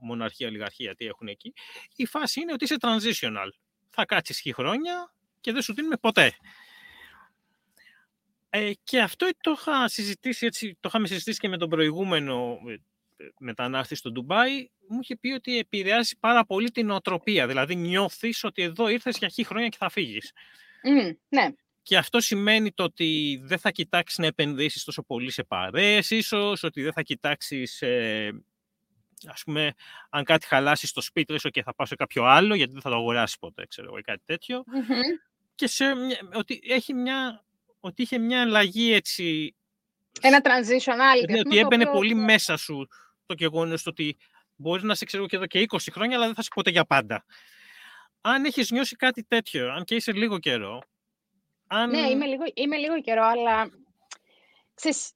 [0.00, 1.52] μοναρχία, ολιγαρχία, τι έχουν εκεί,
[1.96, 3.48] η φάση είναι ότι είσαι transitional.
[3.90, 6.32] Θα κάτσεις χι χρόνια και δεν σου δίνουμε ποτέ.
[8.50, 13.24] Ε, και αυτό το είχα συζητήσει, έτσι, το είχαμε συζητήσει και με τον προηγούμενο ε,
[13.38, 17.46] μετανάστη στο Ντουμπάι, μου είχε πει ότι επηρεάζει πάρα πολύ την νοοτροπία.
[17.46, 20.32] Δηλαδή νιώθεις ότι εδώ ήρθες για χι χρόνια και θα φύγεις.
[20.84, 21.48] Mm, ναι.
[21.82, 26.62] Και αυτό σημαίνει το ότι δεν θα κοιτάξεις να επενδύσεις τόσο πολύ σε παρέες ίσως,
[26.62, 28.42] ότι δεν θα κοιτάξεις, ε,
[29.26, 29.74] ας πούμε,
[30.10, 32.90] αν κάτι χαλάσεις στο σπίτι, ίσως και θα πάω σε κάποιο άλλο, γιατί δεν θα
[32.90, 34.36] το αγοράσεις ποτέ, ξέρω ή κάτι
[35.54, 35.84] Και σε,
[36.32, 37.44] ότι έχει μια
[37.80, 39.54] ότι είχε μια αλλαγή έτσι...
[40.20, 42.88] Ένα transition Δηλαδή, ότι έμπαινε πολύ μέσα σου
[43.26, 44.16] το γεγονός ότι
[44.56, 46.84] μπορείς να σε ξέρω και εδώ και 20 χρόνια, αλλά δεν θα σε ποτέ για
[46.84, 47.24] πάντα.
[48.20, 50.82] Αν έχεις νιώσει κάτι τέτοιο, αν και είσαι λίγο καιρό...
[51.70, 51.90] Αν...
[51.90, 53.70] Ναι, είμαι λίγο, είμαι λίγο καιρό, αλλά
[54.74, 55.12] ξέρεις,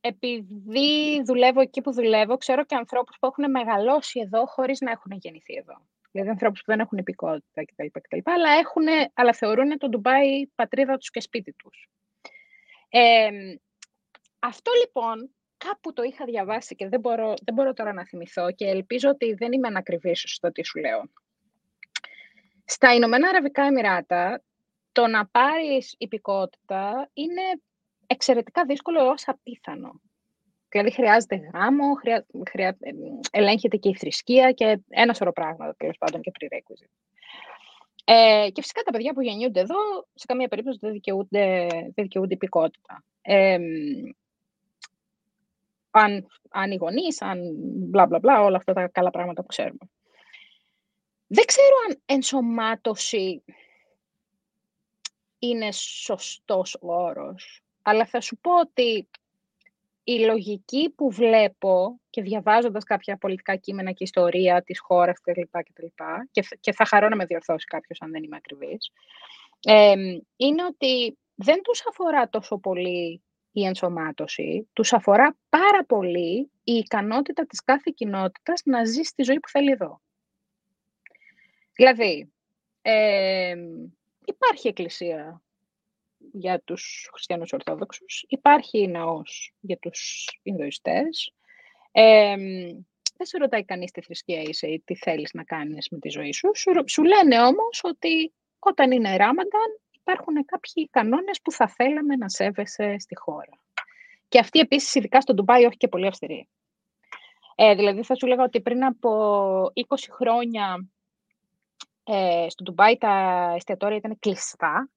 [0.00, 5.12] επειδή δουλεύω εκεί που δουλεύω, ξέρω και ανθρώπους που έχουν μεγαλώσει εδώ χωρίς να έχουν
[5.12, 5.86] γεννηθεί εδώ.
[6.10, 7.86] Δηλαδή ανθρώπους που δεν έχουν υπηκότητα κτλ.
[8.00, 8.84] κτλ αλλά, έχουν,
[9.14, 11.88] αλλά θεωρούν το Ντουμπάι πατρίδα τους και σπίτι τους
[14.38, 18.66] αυτό λοιπόν κάπου το είχα διαβάσει και δεν μπορώ, δεν μπορώ τώρα να θυμηθώ και
[18.66, 21.10] ελπίζω ότι δεν είμαι ανακριβής στο τι σου λέω.
[22.64, 24.42] Στα Ηνωμένα Αραβικά Εμμυράτα,
[24.98, 27.42] το να πάρεις υπηκότητα είναι
[28.06, 30.00] εξαιρετικά δύσκολο έως απίθανο.
[30.68, 32.76] Δηλαδή χρειάζεται γάμο, χρειά, χρειά,
[33.30, 36.90] ελέγχεται και η θρησκεία και ένα σωρό πράγματα, τέλος πάντων και prerequisite.
[38.04, 39.76] Ε, και φυσικά τα παιδιά που γεννιούνται εδώ,
[40.14, 43.04] σε καμία περίπτωση δεν δικαιούνται, δεν δικαιούνται υπηκότητα.
[43.22, 43.58] Ε,
[45.90, 49.90] αν, αν οι γονείς, αν μπλα μπλα μπλα, όλα αυτά τα καλά πράγματα που ξέρουμε.
[51.26, 53.42] Δεν ξέρω αν ενσωμάτωση
[55.38, 59.08] είναι σωστός ο όρος, αλλά θα σου πω ότι
[60.04, 65.42] η λογική που βλέπω και διαβάζοντας κάποια πολιτικά κείμενα και ιστορία της χώρας κτλ.
[66.30, 68.92] Και, και θα χαρώ να με διορθώσει κάποιος αν δεν είμαι ακριβής,
[70.36, 73.22] είναι ότι δεν τους αφορά τόσο πολύ
[73.52, 79.40] η ενσωμάτωση, τους αφορά πάρα πολύ η ικανότητα της κάθε κοινότητας να ζει στη ζωή
[79.40, 80.00] που θέλει εδώ.
[81.72, 82.32] Δηλαδή,
[84.28, 85.42] υπάρχει εκκλησία
[86.32, 91.32] για τους χριστιανούς Ορθόδοξους, υπάρχει ναός για τους Ινδοϊστές.
[91.90, 92.36] Ε,
[93.16, 96.32] δεν σε ρωτάει κανείς τι θρησκεία είσαι ή τι θέλεις να κάνεις με τη ζωή
[96.32, 96.50] σου.
[96.86, 102.96] Σου, λένε όμως ότι όταν είναι Ράμανταν υπάρχουν κάποιοι κανόνες που θα θέλαμε να σέβεσαι
[102.98, 103.62] στη χώρα.
[104.28, 106.48] Και αυτοί επίσης, ειδικά στο Ντουμπάι, όχι και πολύ αυστηροί.
[107.54, 109.10] Ε, δηλαδή θα σου λέγα ότι πριν από
[109.74, 110.88] 20 χρόνια
[112.10, 114.88] Ε, στο Ντουμπάι τα εστιατόρια ήταν κλειστά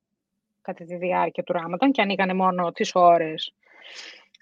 [0.62, 3.53] κατά τη διάρκεια του Ράματαν και ανοίγανε μόνο τις ώρες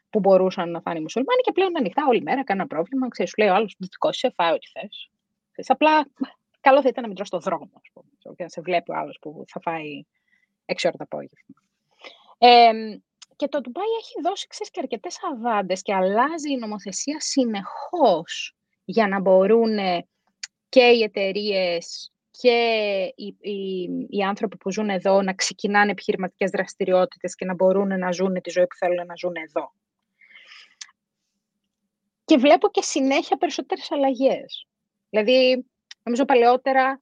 [0.10, 3.08] που μπορούσαν να φάνε οι μουσουλμάνοι και πλέον ανοιχτά όλη μέρα, κανένα πρόβλημα.
[3.08, 5.10] Ξέρεις, σου λέει ο άλλος, δικό σε φάει ό,τι θες.
[5.68, 6.08] Απλά
[6.62, 8.96] καλό θα ήταν να μην τρως στο δρόμο, ας πούμε, και να σε βλέπει ο
[8.96, 10.04] άλλος που θα φάει
[10.66, 11.62] έξι ώρα το απόγευμα.
[12.38, 12.98] Ε,
[13.36, 18.56] και το Ντουμπάι έχει δώσει, ξέρεις, και αρκετές αβάντες και αλλάζει η νομοθεσία συνεχώς
[18.86, 19.78] για να μπορούν
[20.70, 22.12] και οι εταιρείες
[22.42, 28.00] και οι, οι, οι, άνθρωποι που ζουν εδώ να ξεκινάνε επιχειρηματικές δραστηριότητες και να μπορούν
[28.00, 29.72] να ζουν τη ζωή που θέλουν να ζουν εδώ.
[32.26, 34.68] Και βλέπω και συνέχεια περισσότερες αλλαγές.
[35.10, 35.66] Δηλαδή,
[36.04, 37.02] νομίζω παλαιότερα,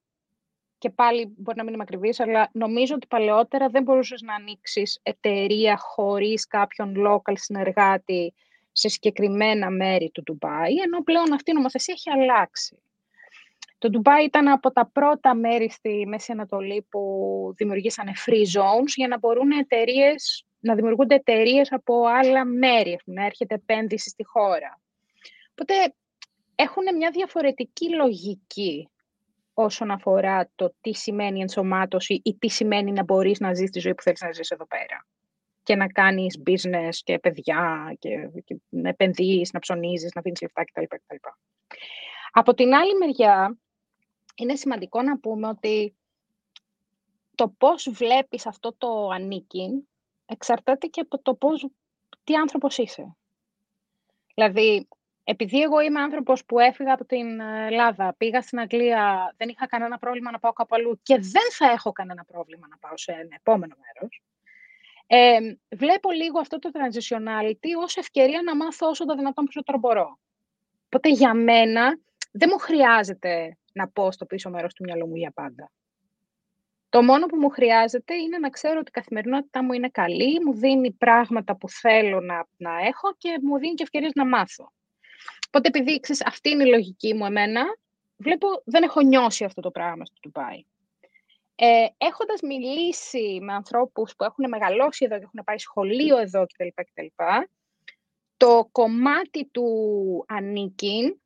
[0.78, 5.00] και πάλι μπορεί να μην είμαι ακριβής, αλλά νομίζω ότι παλαιότερα δεν μπορούσες να ανοίξεις
[5.02, 8.34] εταιρεία χωρίς κάποιον local συνεργάτη
[8.72, 12.78] σε συγκεκριμένα μέρη του Ντουμπάι, ενώ πλέον αυτή η νομοθεσία έχει αλλάξει.
[13.78, 17.00] Το Ντουμπάι ήταν από τα πρώτα μέρη στη Μέση Ανατολή που
[17.56, 23.54] δημιουργήσανε free zones για να μπορούν εταιρείες, να δημιουργούνται εταιρείες από άλλα μέρη, να έρχεται
[23.54, 24.80] επένδυση στη χώρα.
[25.50, 25.94] Οπότε
[26.54, 28.88] έχουν μια διαφορετική λογική
[29.54, 33.94] όσον αφορά το τι σημαίνει ενσωμάτωση ή τι σημαίνει να μπορείς να ζεις τη ζωή
[33.94, 35.06] που θέλεις να ζεις εδώ πέρα.
[35.62, 40.64] Και να κάνεις business και παιδιά και, και να επενδύεις, να ψωνίζεις, να δίνεις λεφτά
[40.64, 40.82] κτλ.
[40.82, 41.16] κτλ.
[42.32, 43.58] Από την άλλη μεριά,
[44.38, 45.96] είναι σημαντικό να πούμε ότι
[47.34, 49.88] το πώς βλέπεις αυτό το ανήκει
[50.26, 51.68] εξαρτάται και από το πώς,
[52.24, 53.16] τι άνθρωπος είσαι.
[54.34, 54.88] Δηλαδή,
[55.24, 59.98] επειδή εγώ είμαι άνθρωπος που έφυγα από την Ελλάδα, πήγα στην Αγγλία, δεν είχα κανένα
[59.98, 63.34] πρόβλημα να πάω κάπου αλλού και δεν θα έχω κανένα πρόβλημα να πάω σε ένα
[63.36, 64.22] επόμενο μέρος,
[65.06, 65.38] ε,
[65.76, 70.18] βλέπω λίγο αυτό το transitionality ως ευκαιρία να μάθω όσο το δυνατόν περισσότερο μπορώ.
[70.84, 71.98] Οπότε για μένα
[72.32, 75.70] δεν μου χρειάζεται να πω στο πίσω μέρος του μυαλού μου για πάντα.
[76.88, 80.54] Το μόνο που μου χρειάζεται είναι να ξέρω ότι η καθημερινότητά μου είναι καλή, μου
[80.54, 84.72] δίνει πράγματα που θέλω να, να έχω και μου δίνει και ευκαιρίες να μάθω.
[85.46, 87.62] Οπότε επειδή ξέρεις, αυτή είναι η λογική μου εμένα,
[88.16, 90.64] βλέπω δεν έχω νιώσει αυτό το πράγμα στο Ντουμπάι.
[91.54, 96.68] Ε, έχοντας μιλήσει με ανθρώπους που έχουν μεγαλώσει εδώ και έχουν πάει σχολείο εδώ κτλ.
[96.74, 97.06] κτλ
[98.38, 101.20] το κομμάτι του ανήκειν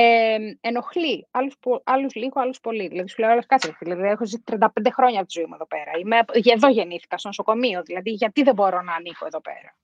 [0.00, 2.88] ε, ενοχλεί άλλους, άλλους λίγο, άλλους πολύ.
[2.88, 5.66] Δηλαδή, σου λέω, όλες κάτσε, δηλαδή, έχω ζήσει 35 χρόνια από τη ζωή μου εδώ
[5.66, 5.90] πέρα.
[5.98, 6.18] Είμαι,
[6.52, 9.76] εδώ γεννήθηκα, στο νοσοκομείο, δηλαδή, γιατί δεν μπορώ να ανήκω εδώ πέρα;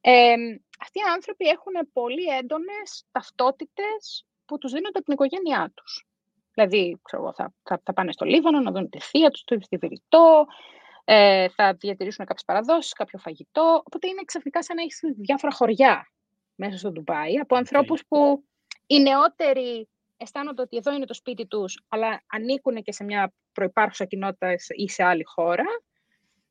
[0.00, 0.34] Ε,
[0.80, 6.06] αυτοί οι άνθρωποι έχουν πολύ έντονες ταυτότητες που τους δίνονται από την οικογένειά τους.
[6.54, 10.46] Δηλαδή, ξέρω, θα, θα, θα πάνε στο Λίβανο να δουν τη θεία τους, το Βηρητό,
[11.04, 13.82] ε, θα διατηρήσουν κάποιες παραδόσεις, κάποιο φαγητό.
[13.84, 16.12] Οπότε είναι ξαφνικά σαν να έχεις διάφορα χωριά
[16.54, 18.44] μέσα στο Ντουμπάι από ανθρώπους που
[18.90, 24.04] οι νεότεροι αισθάνονται ότι εδώ είναι το σπίτι τους, αλλά ανήκουν και σε μια προϋπάρχουσα
[24.04, 25.64] κοινότητα ή σε άλλη χώρα.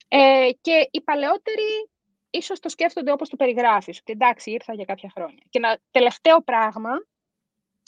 [0.07, 1.89] Ε, και οι παλαιότεροι
[2.29, 5.43] ίσως το σκέφτονται όπως το περιγράφεις, ότι εντάξει, ήρθα για κάποια χρόνια.
[5.49, 6.89] Και ένα τελευταίο πράγμα,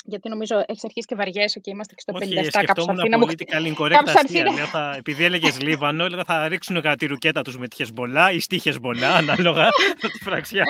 [0.03, 4.11] γιατί νομίζω έχεις αρχίσει και βαριέσαι και είμαστε και στο 57 Όχι, σκεφτόμουν πολύ κορέκτα
[4.11, 4.65] αστεία.
[4.65, 8.39] Θα, επειδή έλεγες Λίβανο, έλεγα θα ρίξουν κατά τη ρουκέτα τους με τη Χεσμολά ή
[8.39, 9.69] στη Χεσμολά, ανάλογα
[10.13, 10.65] τη φραξιά.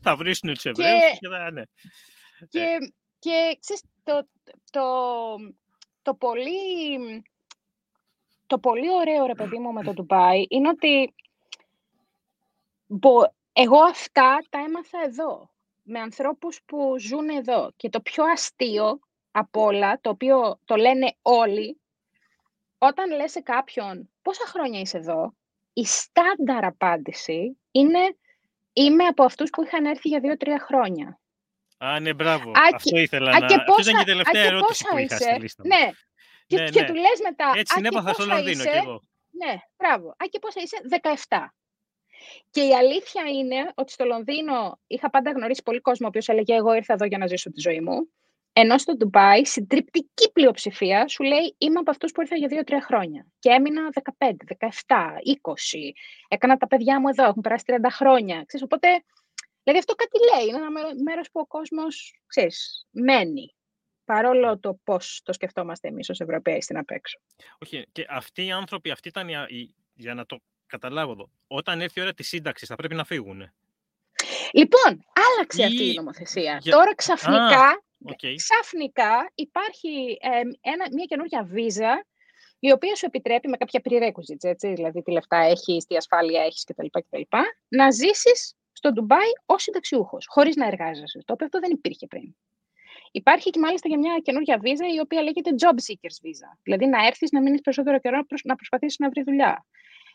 [0.00, 1.50] θα βρίσουν τους Εβραίους και θα.
[1.50, 1.62] Ναι.
[2.48, 4.28] Και, και ξέρεις, το,
[4.70, 4.84] το,
[6.02, 7.22] το, πολύ,
[8.46, 11.14] το πολύ ωραίο, ρε παιδί μου, με το Ντουμπάι είναι ότι
[13.52, 15.50] εγώ αυτά τα έμαθα εδώ,
[15.82, 17.72] με ανθρώπους που ζουν εδώ.
[17.76, 18.98] Και το πιο αστείο
[19.30, 21.80] από όλα, το οποίο το λένε όλοι,
[22.78, 25.34] όταν λες σε κάποιον πόσα χρόνια είσαι εδώ,
[25.72, 28.16] η στάνταρ απάντηση είναι
[28.72, 31.20] είμαι από αυτούς που είχαν έρθει για δύο-τρία χρόνια.
[31.84, 32.50] Α, ναι, μπράβο.
[32.50, 33.46] Α, Αυτό ήθελα να...
[33.46, 35.62] Πόσα, Αυτή ήταν και η τελευταία ερώτηση που είχα στη λίστα.
[35.66, 35.90] Ναι.
[36.46, 36.86] Και, ναι, και ναι.
[36.86, 37.52] του λες μετά...
[37.56, 39.02] Έτσι συνέπαθα στο Λονδίνο κι εγώ.
[39.30, 40.08] Ναι, μπράβο.
[40.08, 40.76] Α, και πόσα είσαι,
[41.28, 41.38] 17.
[42.50, 46.54] Και η αλήθεια είναι ότι στο Λονδίνο είχα πάντα γνωρίσει πολύ κόσμο ο οποίος έλεγε
[46.54, 48.12] εγώ ήρθα εδώ για να ζήσω τη ζωή μου.
[48.52, 53.26] Ενώ στο Ντουμπάι, συντριπτική πλειοψηφία σου λέει είμαι από αυτούς που ήρθα για 2-3 χρόνια.
[53.38, 54.68] Και έμεινα 15, 17,
[55.42, 55.92] 20.
[56.28, 58.44] Έκανα τα παιδιά μου εδώ, έχουν περάσει 30 χρόνια.
[58.46, 58.88] Ξέρεις, οπότε
[59.62, 60.70] Δηλαδή αυτό κάτι λέει, είναι ένα
[61.02, 63.54] μέρος που ο κόσμος, ξέρεις, μένει.
[64.04, 67.20] Παρόλο το πώς το σκεφτόμαστε εμείς ως Ευρωπαίοι στην απέξω.
[67.58, 71.98] Όχι, και αυτοί οι άνθρωποι, αυτοί ήταν, οι, για να το καταλάβω εδώ, όταν έρθει
[71.98, 73.52] η ώρα της σύνταξης θα πρέπει να φύγουν.
[74.52, 76.62] Λοιπόν, άλλαξε αυτή η νομοθεσία.
[76.64, 78.34] Τώρα ξαφνικά, okay.
[78.36, 80.18] ξαφνικά υπάρχει
[80.60, 82.06] ένα, μια καινούργια βίζα
[82.58, 86.64] η οποία σου επιτρέπει με κάποια prerequisites, έτσι, δηλαδή τι λεφτά έχεις, τι ασφάλεια έχεις
[86.64, 86.86] κτλ.
[86.90, 87.20] κτλ
[87.68, 91.18] να ζήσεις στο Ντουμπάι ως συνταξιούχος, χωρίς να εργάζεσαι.
[91.24, 92.34] Το οποίο αυτό δεν υπήρχε πριν.
[93.10, 96.50] Υπάρχει και μάλιστα για μια καινούργια βίζα η οποία λέγεται Job Seekers Visa.
[96.62, 99.66] Δηλαδή να έρθεις να μείνεις περισσότερο καιρό να προσπαθήσεις να βρεις δουλειά.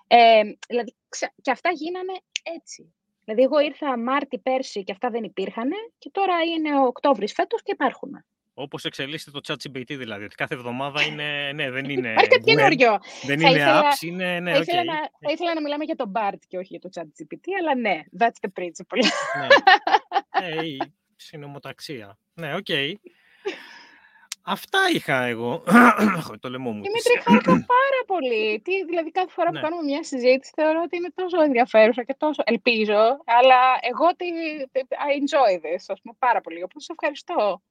[0.08, 0.96] Ε, δηλαδή,
[1.42, 2.14] και αυτά γίνανε
[2.56, 2.94] έτσι.
[3.24, 7.72] Δηλαδή, εγώ ήρθα Μάρτι πέρσι και αυτά δεν υπήρχαν και τώρα είναι Οκτώβρης φέτος και
[7.72, 8.26] υπάρχουν.
[8.60, 13.00] Όπως εξελίσσεται το ChatGPT δηλαδή, ότι κάθε εβδομάδα είναι, ναι, δεν είναι Υπάρχει καινούριο.
[13.24, 16.12] Δεν είναι ήθελα, apps, είναι, ναι, θα, ήθελα να, θα ήθελα να μιλάμε για τον
[16.16, 19.04] BART και όχι για το ChatGPT, αλλά ναι, that's the principle.
[19.40, 20.78] ναι, ναι η
[21.16, 22.18] συνομοταξία.
[22.34, 22.66] Ναι, οκ.
[22.68, 22.94] Okay.
[24.44, 25.64] Αυτά είχα εγώ.
[26.40, 26.82] το λαιμό μου.
[26.82, 28.62] Δημήτρη, χάρηκα πάρα πολύ.
[28.64, 29.60] Τι, δηλαδή, κάθε φορά ναι.
[29.60, 33.02] που κάνουμε μια συζήτηση θεωρώ ότι είναι τόσο ενδιαφέρουσα και τόσο ελπίζω.
[33.26, 34.26] Αλλά εγώ τι,
[35.08, 36.64] I enjoy this, ας πούμε, πάρα πολύ.
[36.64, 37.62] Οπότε σε ευχαριστώ.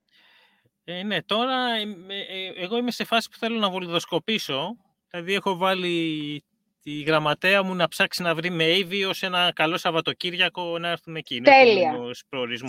[0.89, 4.76] Ε, ναι, τώρα ε, ε, εγώ είμαι σε φάση που θέλω να βολιδοσκοπήσω.
[5.11, 6.45] Δηλαδή έχω βάλει
[6.82, 11.16] τη γραμματέα μου να ψάξει να βρει με Ivy ως ένα καλό Σαββατοκύριακο να έρθουν
[11.16, 11.41] εκεί.
[11.41, 11.93] Τέλεια.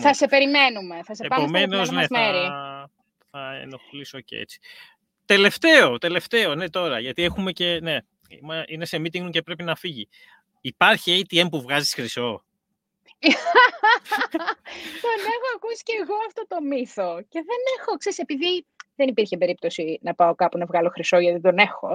[0.01, 1.03] Θα σε περιμένουμε.
[1.03, 2.45] Θα σε Επομένως, πάμε ναι, μέρη.
[2.45, 2.89] Θα,
[3.31, 4.59] θα ενοχλήσω και έτσι.
[5.25, 7.97] Τελευταίο, τελευταίο, ναι τώρα, γιατί έχουμε και, ναι,
[8.67, 10.07] είναι σε meeting και πρέπει να φύγει.
[10.61, 12.43] Υπάρχει ATM που βγάζεις χρυσό;
[15.03, 17.21] τον έχω ακούσει και εγώ αυτό το μύθο.
[17.29, 18.65] Και δεν έχω, ξέρεις, επειδή
[18.95, 21.89] δεν υπήρχε περίπτωση να πάω κάπου να βγάλω χρυσό γιατί τον έχω,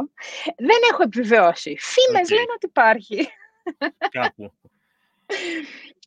[0.57, 1.77] δεν έχω επιβεβαιώσει.
[1.79, 2.35] Φήμες okay.
[2.35, 3.29] λένε ότι υπάρχει.
[4.11, 4.53] Κάπου.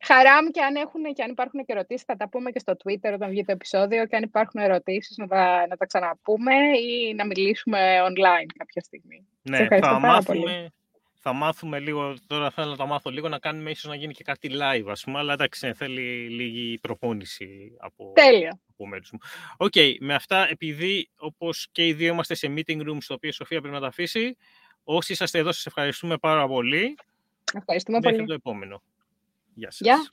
[0.08, 2.74] Χαρά μου και αν, έχουν, και αν υπάρχουν και ερωτήσεις θα τα πούμε και στο
[2.84, 7.14] Twitter όταν βγει το επεισόδιο και αν υπάρχουν ερωτήσεις να τα, να τα ξαναπούμε ή
[7.14, 9.28] να μιλήσουμε online κάποια στιγμή.
[9.42, 10.74] Ναι, θα μάθουμε,
[11.28, 14.24] θα μάθουμε λίγο, τώρα θέλω να τα μάθω λίγο, να κάνουμε ίσως να γίνει και
[14.24, 18.60] κάτι live, ας πούμε, αλλά εντάξει, ναι, θέλει λίγη προπόνηση από, Τέλεια.
[18.70, 19.20] από μέρους μου.
[19.58, 23.30] Οκ, okay, με αυτά, επειδή όπως και οι δύο είμαστε σε meeting room, στο οποίο
[23.30, 24.38] η Σοφία πρέπει να τα αφήσει,
[24.84, 26.96] όσοι είσαστε εδώ σας ευχαριστούμε πάρα πολύ.
[27.54, 28.82] Ευχαριστούμε Μέχρι το επόμενο.
[29.54, 29.80] Γεια σας.
[29.80, 30.12] Γεια.